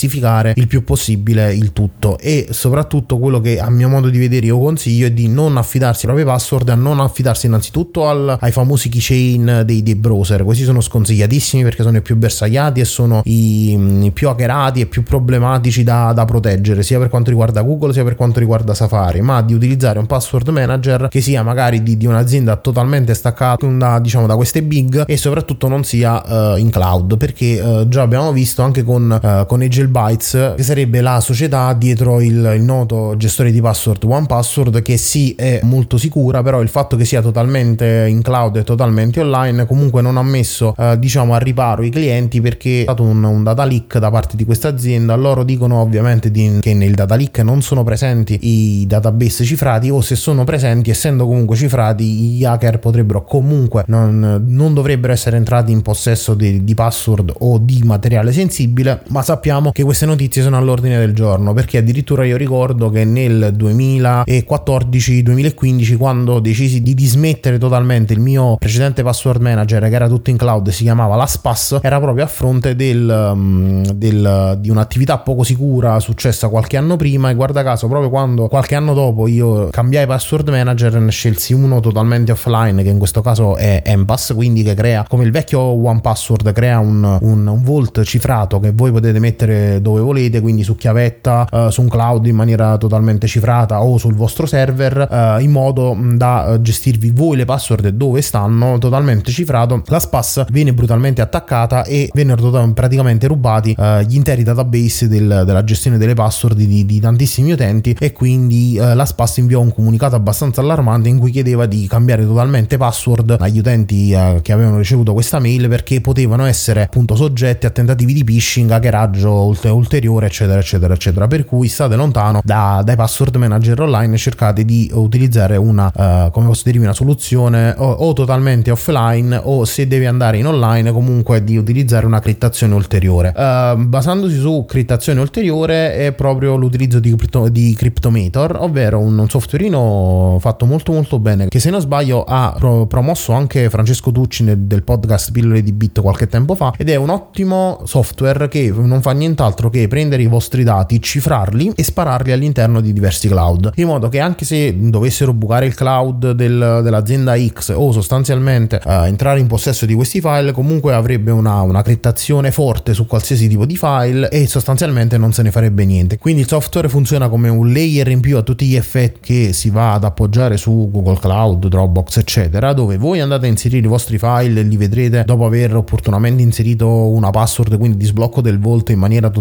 il 0.57 0.67
più 0.67 0.85
possibile 0.85 1.53
il 1.55 1.73
tutto. 1.73 2.19
E 2.19 2.49
soprattutto 2.51 3.19
quello 3.19 3.41
che 3.41 3.59
a 3.59 3.71
mio 3.71 3.89
modo 3.89 4.09
di 4.09 4.19
vedere 4.19 4.47
io 4.47 4.59
consiglio 4.59 5.07
è 5.07 5.13
di 5.13 5.29
non 5.29 5.57
affidarsi 5.57 6.07
ai 6.07 6.13
propri 6.13 6.31
password 6.31 6.69
a 6.69 6.75
non 6.75 7.01
affidarsi 7.01 7.47
innanzitutto 7.47 8.09
al, 8.09 8.37
ai 8.41 8.53
famosi 8.53 8.89
keychain 8.89 9.63
dei, 9.65 9.83
dei, 9.83 9.95
browser. 9.95 10.45
Questi 10.45 10.65
sono 10.65 10.81
sconsigliatissimi 10.81 11.63
perché 11.63 11.83
sono 11.83 11.99
i 11.99 12.03
più 12.03 12.17
bersagliati 12.17 12.81
e 12.81 12.85
sono 12.85 13.21
i, 13.25 14.05
i 14.05 14.11
più 14.13 14.29
hackerati 14.29 14.81
e 14.81 14.87
più 14.87 15.03
problematici 15.03 15.83
da, 15.83 16.13
da 16.13 16.25
proteggere 16.25 16.83
sia 16.83 16.99
per 16.99 17.09
quanto 17.09 17.31
riguarda 17.31 17.63
Google 17.63 17.93
sia 17.93 18.05
per 18.05 18.15
quanto 18.15 18.39
riguarda 18.39 18.75
Safari. 18.75 19.21
Ma 19.21 19.43
di 19.43 19.55
utilizzare 19.55 19.99
un 19.99 20.07
password 20.07 20.49
manager 20.49 21.09
che 21.09 21.21
sia 21.21 21.43
magari 21.43 21.83
di, 21.83 21.97
di 21.97 22.07
un'azienda 22.07 22.57
totalmente 22.57 23.15
staccata 23.15 23.67
da, 23.67 23.99
diciamo, 23.99 24.27
da 24.27 24.37
queste 24.37 24.63
big 24.63 25.05
e 25.07 25.17
soprattutto 25.17 25.69
non 25.69 25.85
sia 25.85 26.55
uh, 26.55 26.57
in 26.57 26.71
cloud. 26.71 27.17
Perché 27.17 27.61
uh, 27.61 27.89
già 27.89 28.03
abbiamo 28.03 28.33
visto 28.33 28.63
anche 28.63 28.83
con, 28.83 29.21
uh, 29.23 29.47
con 29.47 29.61
Agile 29.61 29.89
Bytes 29.91 30.55
che 30.57 30.63
sarebbe 30.63 31.01
la 31.01 31.21
società 31.21 31.73
dietro 31.75 32.21
il, 32.21 32.53
il 32.57 32.63
noto 32.63 33.15
gestore 33.17 33.51
di 33.51 33.61
password 33.61 34.05
OnePassword 34.05 34.83
che 34.83 34.97
sì 34.97 35.35
è 35.35 35.61
molto 35.63 35.99
sicura 35.99 36.43
però 36.43 36.61
il 36.61 36.69
fatto 36.69 36.97
che 36.97 37.05
sia 37.05 37.21
totalmente 37.21 38.07
in 38.09 38.23
cloud 38.23 38.57
e 38.57 38.65
totalmente 38.65 39.21
online 39.21 39.67
comunque 39.67 40.03
non 40.03 40.17
ha 40.17 40.23
messo 40.23 40.75
diciamo 40.99 41.35
a 41.35 41.39
riparo 41.39 41.83
i 41.83 41.91
clienti 41.91 42.41
perché 42.41 42.81
è 42.81 42.83
stato 42.83 43.03
un, 43.03 43.23
un 43.23 43.43
data 43.43 43.65
leak 43.65 43.99
da 43.99 44.11
parte 44.11 44.37
di 44.37 44.45
questa 44.45 44.69
azienda. 44.69 45.15
Loro 45.15 45.45
dicono 45.45 45.81
ovviamente 45.81 46.31
di, 46.31 46.59
che 46.61 46.75
nel 46.75 46.95
data 46.95 47.17
leak 47.17 47.39
non 47.39 47.63
sono 47.63 47.83
presenti 47.83 48.39
i 48.43 48.87
database 48.87 49.45
cifrati 49.45 49.91
o 49.91 50.01
se 50.01 50.17
sono 50.17 50.45
presenti 50.45 50.91
essendo 50.91 51.27
comunque 51.27 51.57
cifrati 51.57 52.05
gli 52.05 52.45
hacker 52.45 52.79
potrebbero 52.79 53.25
comunque 53.25 53.85
non, 53.87 54.45
non 54.47 54.75
dovrebbero 54.75 55.13
essere 55.13 55.37
entrati 55.37 55.73
in 55.73 55.83
possesso 55.83 56.35
di, 56.35 56.65
di, 56.65 56.75
password 56.75 57.35
o 57.39 57.59
di 57.59 57.81
materiale 57.85 58.33
sensibile 58.33 59.03
ma 59.09 59.23
sappiamo 59.23 59.73
che 59.73 59.80
queste 59.83 60.07
notizie 60.07 60.43
sono 60.43 60.57
all'ordine 60.57 60.99
del 60.99 61.15
giorno 61.15 61.53
perché 61.53 61.79
addirittura 61.79 62.25
io 62.25 62.37
ricordo 62.37 62.91
che 62.91 63.05
nel 63.05 63.55
2014-2015 63.57 65.97
quando 65.97 66.41
decisi 66.41 66.83
di 66.83 66.95
dismettere 66.95 67.59
totalmente 67.59 68.13
il 68.13 68.21
mio 68.21 68.57
precedente 68.57 69.03
password 69.03 69.41
manager 69.41 69.89
che 69.89 69.95
era 69.95 70.09
tutto 70.09 70.31
in 70.31 70.37
cloud 70.37 70.67
e 70.69 70.73
si 70.73 70.85
chiamava 70.85 71.17
LastPass 71.17 71.79
era 71.83 72.01
proprio 72.01 72.25
a 72.25 72.27
fronte 72.27 72.75
del, 72.75 73.33
mm, 73.35 73.83
del, 73.95 74.59
di 74.61 74.71
un'attività 74.71 75.19
poco 75.19 75.45
sicura 75.45 76.01
successa 76.01 76.49
qualche 76.49 76.77
anno 76.77 76.97
prima 76.97 77.31
e 77.31 77.35
guarda 77.35 77.63
caso 77.63 77.89
proprio 77.89 78.11
quando 78.11 78.49
qualche 78.49 78.75
anno 78.75 78.95
dopo 78.95 79.27
io 79.27 79.69
cambiai 79.69 80.07
password 80.07 80.49
manager 80.49 81.01
ne 81.01 81.11
scelsi 81.11 81.53
uno 81.53 81.81
totalmente 81.81 82.33
offline 82.33 82.83
che 82.83 82.89
in 82.89 82.99
questo 82.99 83.21
caso 83.21 83.57
è 83.57 83.83
Empass 83.85 84.35
quindi 84.35 84.63
che 84.63 84.75
crea 84.75 85.05
come 85.09 85.25
il 85.25 85.31
vecchio 85.31 85.61
One 85.61 86.01
Password 86.01 86.53
crea 86.53 86.79
un, 86.79 87.19
un, 87.21 87.47
un 87.47 87.63
vault 87.63 88.03
cifrato 88.03 88.61
che 88.61 88.73
voi 88.73 88.91
potete 88.91 89.19
mettere 89.19 89.70
dove 89.79 90.01
volete 90.01 90.41
quindi 90.41 90.63
su 90.63 90.77
chiavetta 90.77 91.47
uh, 91.51 91.69
su 91.71 91.83
un 91.83 91.89
cloud 91.89 92.27
in 92.27 92.35
maniera 92.35 92.77
totalmente 92.77 93.27
cifrata 93.27 93.83
o 93.83 93.99
sul 93.99 94.15
vostro 94.15 94.47
server 94.47 95.07
uh, 95.11 95.41
in 95.41 95.51
modo 95.51 95.97
da 96.15 96.59
gestirvi 96.61 97.11
voi 97.11 97.37
le 97.37 97.45
password 97.45 97.89
dove 97.89 98.23
stanno 98.23 98.79
totalmente 98.79 99.31
cifrato. 99.31 99.83
La 99.87 100.01
SPAS 100.01 100.47
viene 100.51 100.73
brutalmente 100.73 101.21
attaccata 101.21 101.85
e 101.85 102.11
vennero 102.13 102.73
praticamente 102.73 103.27
rubati 103.27 103.75
uh, 103.77 104.01
gli 104.01 104.17
interi 104.17 104.43
database 104.43 105.09
del, 105.09 105.43
della 105.47 105.65
gestione 105.65 105.99
delle 105.99 106.15
password 106.15 106.57
di, 106.57 106.85
di 106.87 107.01
tantissimi 107.01 107.53
utenti 107.53 107.97
e 107.99 108.13
quindi 108.13 108.79
uh, 108.79 108.95
la 108.95 109.05
SPAS 109.05 109.39
inviò 109.39 109.61
un 109.61 109.73
comunicato 109.73 110.17
abbastanza 110.17 110.61
allarmante 110.61 111.09
in 111.09 111.19
cui 111.19 111.31
chiedeva 111.31 111.67
di 111.67 111.87
cambiare 111.87 112.25
totalmente 112.25 112.77
password 112.77 113.37
agli 113.39 113.59
utenti 113.59 114.09
che 114.43 114.53
avevano 114.53 114.79
ricevuto 114.79 115.13
questa 115.13 115.39
mail 115.39 115.69
perché 115.69 116.01
potevano 116.01 116.45
essere 116.45 116.83
appunto 116.83 117.15
soggetti 117.15 117.67
a 117.67 117.71
tentativi 117.71 118.13
di 118.13 118.25
phishing, 118.25 118.71
hackeraggio 118.71 119.31
ulteriore 119.69 120.27
eccetera 120.27 120.59
eccetera 120.59 120.95
eccetera. 120.95 121.27
Per 121.27 121.45
cui 121.45 121.69
state 121.69 121.97
lontano 121.97 122.41
da, 122.43 122.83
dai 122.85 122.97
password 122.97 123.37
manager 123.37 123.81
online 123.81 124.15
e 124.15 124.19
cercate 124.19 124.65
di 124.65 124.91
utilizzare 124.93 125.57
una 125.57 126.29
come 126.33 126.47
posso 126.47 126.63
dirvi 126.65 126.85
una 126.85 126.93
soluzione 126.93 127.75
o, 127.77 127.91
o 127.91 128.13
totalmente 128.13 128.71
offline 128.71 129.39
o 129.43 129.65
se 129.65 129.87
devi 129.87 130.07
andare 130.07 130.39
in 130.39 130.47
online 130.47 130.93
comunque 130.93 131.43
di 131.45 131.57
utilizzare 131.57 132.07
una 132.07 132.21
criptazione 132.21 132.75
ulteriore. 132.75 133.33
Basandosi 133.33 134.39
su 134.39 134.65
criptazione 134.67 135.21
ulteriore 135.21 135.95
è 135.95 136.13
proprio 136.13 136.57
l'utilizzo 136.57 136.99
di, 136.99 137.15
crypto, 137.15 137.49
di 137.49 137.75
Cryptomator, 137.77 138.57
ovvero 138.61 138.99
un, 138.99 139.19
un 139.19 139.29
softwareino 139.29 140.39
fatto 140.41 140.67
molto 140.67 140.93
molto 140.93 141.19
bene 141.19 141.49
che 141.49 141.59
se 141.59 141.71
non 141.71 141.81
sbaglio 141.81 142.25
ha 142.25 142.55
pro, 142.57 142.87
promosso 142.87 143.33
anche 143.33 143.69
Francesco 143.71 144.11
Tucci 144.13 144.45
nel, 144.45 144.59
del 144.59 144.83
podcast 144.83 145.33
Pillole 145.33 145.63
di 145.63 145.73
Bit 145.73 146.01
qualche 146.01 146.27
tempo 146.27 146.55
fa 146.55 146.73
ed 146.77 146.89
è 146.89 146.97
un 146.97 147.11
ottimo 147.11 147.81
software 147.85 148.49
che 148.49 148.73
non 148.75 149.03
fa 149.03 149.13
nient'altro 149.13 149.50
che 149.55 149.89
prendere 149.89 150.23
i 150.23 150.27
vostri 150.27 150.65
dati, 150.65 151.01
cifrarli 151.01 151.73
e 151.75 151.83
spararli 151.83 152.33
all'interno 152.33 152.81
di 152.81 152.93
diversi 152.93 153.29
cloud, 153.29 153.73
in 153.77 153.87
modo 153.87 154.09
che 154.09 154.21
anche 154.21 154.45
se 154.45 154.75
dovessero 154.77 155.33
bucare 155.33 155.67
il 155.67 155.75
cloud 155.75 156.33
del, 156.33 156.81
dell'azienda 156.83 157.35
X 157.37 157.73
o 157.75 157.93
sostanzialmente 157.93 158.81
uh, 158.85 159.05
entrare 159.05 159.41
in 159.41 159.47
possesso 159.47 159.87
di 159.87 159.95
questi 159.95 160.21
file, 160.21 160.53
comunque 160.53 160.95
avrebbe 160.95 161.31
una, 161.31 161.63
una 161.63 161.83
criptazione 161.83 162.51
forte 162.51 162.95
su 162.95 163.07
qualsiasi 163.07 163.49
tipo 163.49 163.67
di 163.67 163.77
file 163.77 164.29
e 164.29 164.47
sostanzialmente 164.47 165.19
non 165.19 165.33
se 165.33 165.43
ne 165.43 165.51
farebbe 165.51 165.85
niente. 165.85 166.19
Quindi 166.19 166.43
il 166.43 166.49
software 166.49 166.89
funziona 166.89 167.29
come 167.29 167.49
un 167.49 167.73
layer 167.73 168.09
in 168.09 168.21
più 168.21 168.37
a 168.37 168.43
tutti 168.43 168.67
gli 168.67 168.77
effetti 168.77 169.19
che 169.21 169.53
si 169.53 169.71
va 169.71 169.95
ad 169.95 170.05
appoggiare 170.05 170.57
su 170.57 170.89
Google 170.91 171.19
Cloud, 171.19 171.67
Dropbox, 171.67 172.19
eccetera, 172.19 172.73
dove 172.73 172.97
voi 172.97 173.21
andate 173.21 173.47
a 173.47 173.49
inserire 173.49 173.87
i 173.87 173.89
vostri 173.89 174.19
file 174.19 174.61
e 174.61 174.63
li 174.63 174.77
vedrete 174.77 175.25
dopo 175.25 175.45
aver 175.45 175.77
opportunamente 175.77 176.43
inserito 176.43 176.89
una 176.89 177.31
password, 177.31 177.77
quindi 177.77 177.97
di 177.97 178.05
sblocco 178.05 178.41
del 178.41 178.59
volto 178.59 178.93
in 178.93 178.99
maniera 178.99 179.29
totalmente 179.29 179.40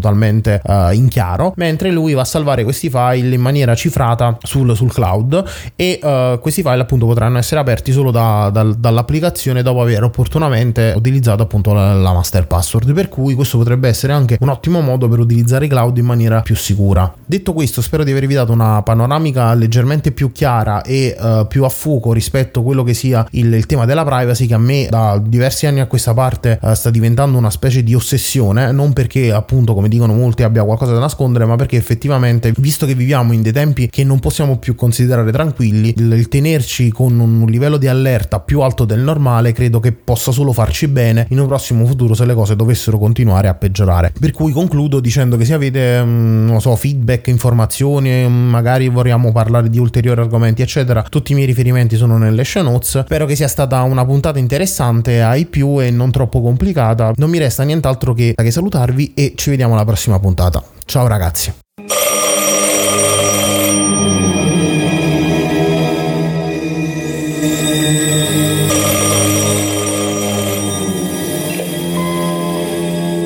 uh, 0.63 0.93
in 0.93 1.07
chiaro, 1.07 1.53
mentre 1.55 1.91
lui 1.91 2.13
va 2.13 2.21
a 2.21 2.25
salvare 2.25 2.63
questi 2.63 2.89
file 2.89 3.33
in 3.35 3.41
maniera 3.41 3.75
cifrata 3.75 4.37
sul, 4.41 4.75
sul 4.75 4.91
cloud 4.91 5.43
e 5.75 5.99
uh, 6.01 6.39
questi 6.39 6.61
file 6.61 6.81
appunto 6.81 7.05
potranno 7.05 7.37
essere 7.37 7.59
aperti 7.59 7.91
solo 7.91 8.11
da, 8.11 8.49
da, 8.51 8.63
dall'applicazione 8.63 9.61
dopo 9.61 9.81
aver 9.81 10.03
opportunamente 10.03 10.93
utilizzato 10.95 11.43
appunto 11.43 11.73
la, 11.73 11.93
la 11.93 12.13
master 12.13 12.47
password, 12.47 12.93
per 12.93 13.09
cui 13.09 13.33
questo 13.33 13.57
potrebbe 13.57 13.87
essere 13.87 14.13
anche 14.13 14.37
un 14.39 14.49
ottimo 14.49 14.81
modo 14.81 15.07
per 15.07 15.19
utilizzare 15.19 15.65
i 15.65 15.67
cloud 15.67 15.97
in 15.97 16.05
maniera 16.05 16.41
più 16.41 16.55
sicura. 16.55 17.11
Detto 17.25 17.53
questo, 17.53 17.81
spero 17.81 18.03
di 18.03 18.11
avervi 18.11 18.33
dato 18.33 18.51
una 18.51 18.81
panoramica 18.81 19.53
leggermente 19.53 20.11
più 20.11 20.31
chiara 20.31 20.81
e 20.81 21.15
uh, 21.19 21.47
più 21.47 21.63
a 21.63 21.69
fuoco 21.69 22.13
rispetto 22.13 22.59
a 22.59 22.63
quello 22.63 22.83
che 22.83 22.93
sia 22.93 23.25
il, 23.31 23.53
il, 23.53 23.65
tema 23.65 23.85
della 23.85 24.03
privacy, 24.03 24.45
che 24.45 24.53
a 24.53 24.57
me 24.57 24.87
da 24.89 25.21
diversi 25.23 25.65
anni 25.65 25.79
a 25.79 25.87
questa 25.87 26.13
parte 26.13 26.59
sta 26.73 26.89
diventando 26.89 27.37
una 27.37 27.49
specie 27.49 27.83
di 27.83 27.93
ossessione, 27.93 28.71
non 28.71 28.93
perché 28.93 29.31
appunto, 29.31 29.73
come 29.73 29.88
dicono 29.89 30.13
molti, 30.13 30.43
abbia 30.43 30.63
qualcosa 30.63 30.93
da 30.93 30.99
nascondere, 30.99 31.45
ma 31.45 31.55
perché 31.55 31.75
effettivamente, 31.75 32.53
visto 32.57 32.85
che 32.85 32.95
viviamo 32.95 33.33
in 33.33 33.41
dei 33.41 33.51
tempi 33.51 33.89
che 33.89 34.03
non 34.03 34.19
possiamo 34.19 34.57
più 34.57 34.75
considerare 34.75 35.31
tranquilli, 35.31 35.93
il, 35.97 36.11
il 36.13 36.27
tenerci 36.29 36.91
con 36.91 37.19
un 37.19 37.45
livello 37.47 37.77
di 37.77 37.87
allerta 37.87 38.39
più 38.39 38.61
alto 38.61 38.85
del 38.85 38.99
normale 38.99 39.51
credo 39.51 39.79
che 39.79 39.91
possa 39.91 40.31
solo 40.31 40.53
farci 40.53 40.87
bene 40.87 41.25
in 41.29 41.39
un 41.39 41.47
prossimo 41.47 41.85
futuro 41.85 42.13
se 42.13 42.25
le 42.25 42.33
cose 42.33 42.55
dovessero 42.55 42.97
continuare 42.97 43.47
a 43.47 43.53
peggiorare. 43.53 44.13
Per 44.17 44.31
cui 44.31 44.51
concludo 44.51 44.99
dicendo 44.99 45.35
che 45.37 45.45
se 45.45 45.53
avete, 45.53 46.03
mm, 46.03 46.47
non 46.47 46.61
so, 46.61 46.75
feedback, 46.75 47.27
informazioni, 47.27 48.27
mm, 48.27 48.49
magari 48.49 48.87
vorremmo 48.89 49.31
parlare 49.31 49.69
di 49.69 49.79
ulteriori 49.79 50.21
argomenti, 50.21 50.61
eccetera, 50.61 51.03
tutti 51.09 51.31
i 51.31 51.35
miei 51.35 51.47
riferimenti 51.47 51.95
sono 51.95 52.17
nelle 52.17 52.43
show 52.43 52.63
notes. 52.63 53.01
Spero 53.01 53.25
che 53.25 53.35
sia 53.35 53.47
stata 53.47 53.81
una 53.81 54.05
puntata 54.05 54.39
interessante 54.39 55.21
ai 55.21 55.45
più 55.45 55.81
e 55.81 55.91
non 55.91 56.11
troppo 56.11 56.41
complicata. 56.41 57.13
Non 57.15 57.29
mi 57.29 57.37
resta 57.37 57.63
nient'altro 57.63 58.13
che, 58.13 58.33
che 58.35 58.51
salutarvi 58.51 59.13
e 59.13 59.33
ci 59.35 59.49
vediamo 59.49 59.68
alla 59.73 59.85
prossima 59.85 60.19
puntata. 60.19 60.63
Ciao 60.85 61.07
ragazzi. 61.07 61.53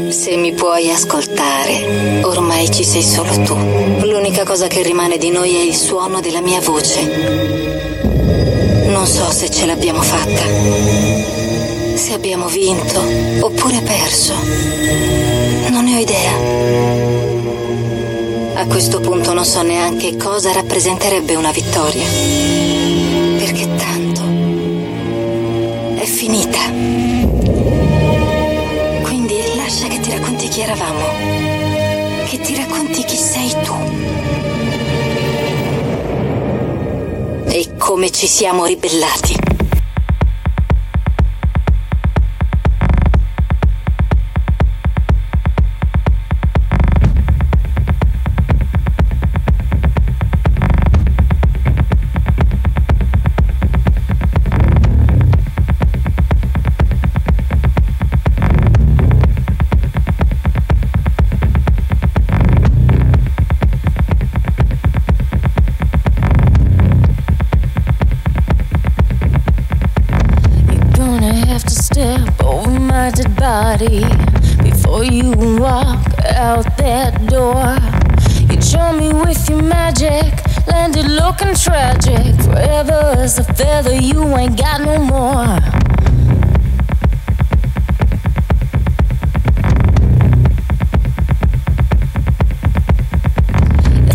Se 0.09 0.37
mi 0.37 0.53
puoi 0.53 0.89
ascoltare, 0.89 2.21
ormai 2.23 2.71
ci 2.71 2.83
sei 2.83 3.03
solo 3.03 3.37
tu. 3.43 3.55
L'unica 3.55 4.43
cosa 4.43 4.67
che 4.67 4.81
rimane 4.81 5.17
di 5.17 5.29
noi 5.31 5.55
è 5.55 5.61
il 5.61 5.75
suono 5.75 6.21
della 6.21 6.41
mia 6.41 6.61
voce. 6.61 7.01
Non 8.87 9.05
so 9.05 9.29
se 9.31 9.49
ce 9.49 9.65
l'abbiamo 9.65 10.01
fatta, 10.01 10.43
se 11.95 12.13
abbiamo 12.13 12.47
vinto 12.47 12.99
oppure 13.41 13.81
perso. 13.81 14.33
Non 15.69 15.83
ne 15.83 15.95
ho 15.95 15.99
idea. 15.99 16.31
A 18.61 18.65
questo 18.65 18.99
punto 18.99 19.33
non 19.33 19.45
so 19.45 19.61
neanche 19.61 20.15
cosa 20.17 20.51
rappresenterebbe 20.51 21.35
una 21.35 21.51
vittoria. 21.51 22.05
Perché 23.37 23.67
tanto 23.75 24.21
è 25.99 26.05
finita. 26.05 26.93
chi 30.53 30.61
eravamo, 30.61 31.07
che 32.29 32.39
ti 32.41 32.55
racconti 32.55 33.03
chi 33.05 33.17
sei 33.17 33.49
tu. 33.63 33.73
E 37.47 37.69
come 37.79 38.11
ci 38.11 38.27
siamo 38.27 38.65
ribellati. 38.65 39.52
broken, 81.37 81.55
tragic. 81.55 82.41
Forever 82.43 83.21
is 83.23 83.37
a 83.37 83.43
feather, 83.43 83.95
you 83.95 84.23
ain't 84.37 84.57
got 84.57 84.81
no 84.81 84.99
more. 84.99 85.59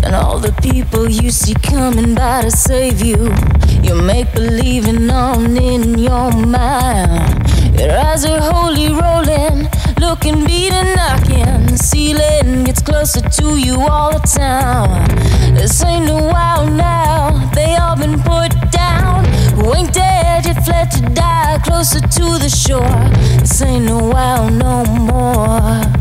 And 0.03 0.15
all 0.15 0.39
the 0.39 0.55
people 0.61 1.09
you 1.09 1.31
see 1.31 1.53
coming 1.55 2.15
by 2.15 2.41
to 2.41 2.51
save 2.51 3.01
you, 3.01 3.33
you 3.81 3.95
make 4.01 4.31
believing 4.33 5.09
on 5.09 5.57
in 5.57 5.97
your 5.97 6.31
mind. 6.31 7.79
Your 7.79 7.91
eyes 7.97 8.25
are 8.25 8.39
holy 8.39 8.89
rolling 8.89 9.67
looking, 9.99 10.45
beating, 10.45 10.95
knocking. 10.95 11.65
The 11.67 11.77
ceiling 11.77 12.63
gets 12.63 12.81
closer 12.81 13.21
to 13.21 13.57
you 13.57 13.81
all 13.81 14.11
the 14.11 14.19
time. 14.19 15.07
This 15.53 15.83
ain't 15.83 16.09
a 16.09 16.13
while 16.13 16.65
now, 16.65 17.51
they 17.53 17.75
all 17.75 17.95
been 17.95 18.19
put 18.21 18.51
down. 18.71 19.25
Who 19.55 19.75
ain't 19.75 19.93
dead 19.93 20.45
yet 20.45 20.63
fled 20.65 20.91
to 20.91 21.01
die 21.13 21.59
closer 21.63 21.99
to 21.99 22.25
the 22.39 22.49
shore. 22.49 23.39
This 23.39 23.61
ain't 23.61 23.89
a 23.89 23.97
while 23.97 24.49
no 24.49 24.85
more. 24.85 25.98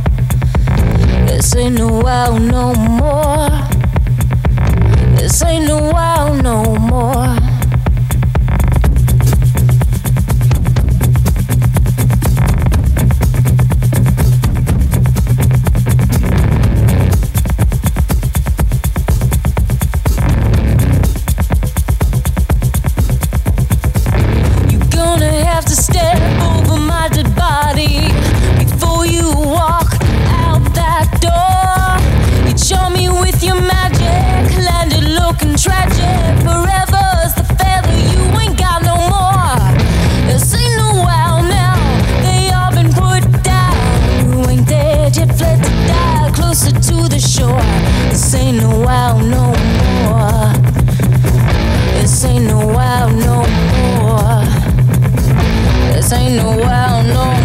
no, 56.37 56.51
I 56.51 57.03
don't 57.03 57.07
know. 57.15 57.38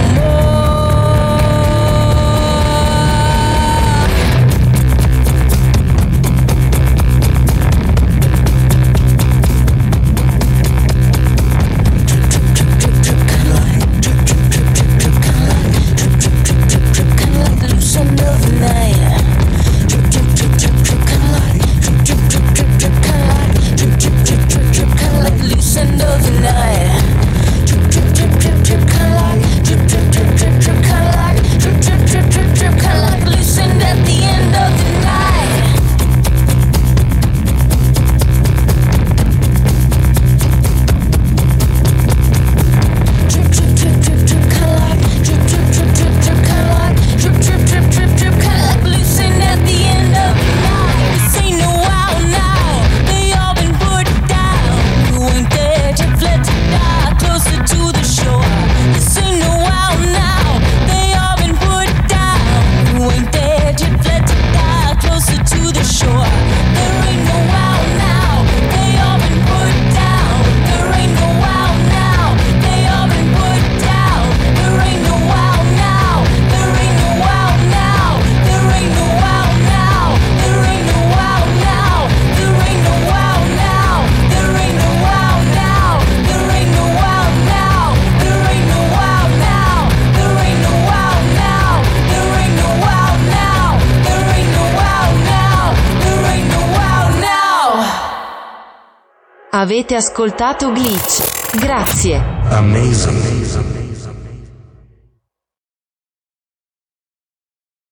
Avete 99.74 99.96
ascoltato 99.96 100.72
Glitch. 100.72 101.58
Grazie. 101.58 102.24
Amazing. 102.52 103.83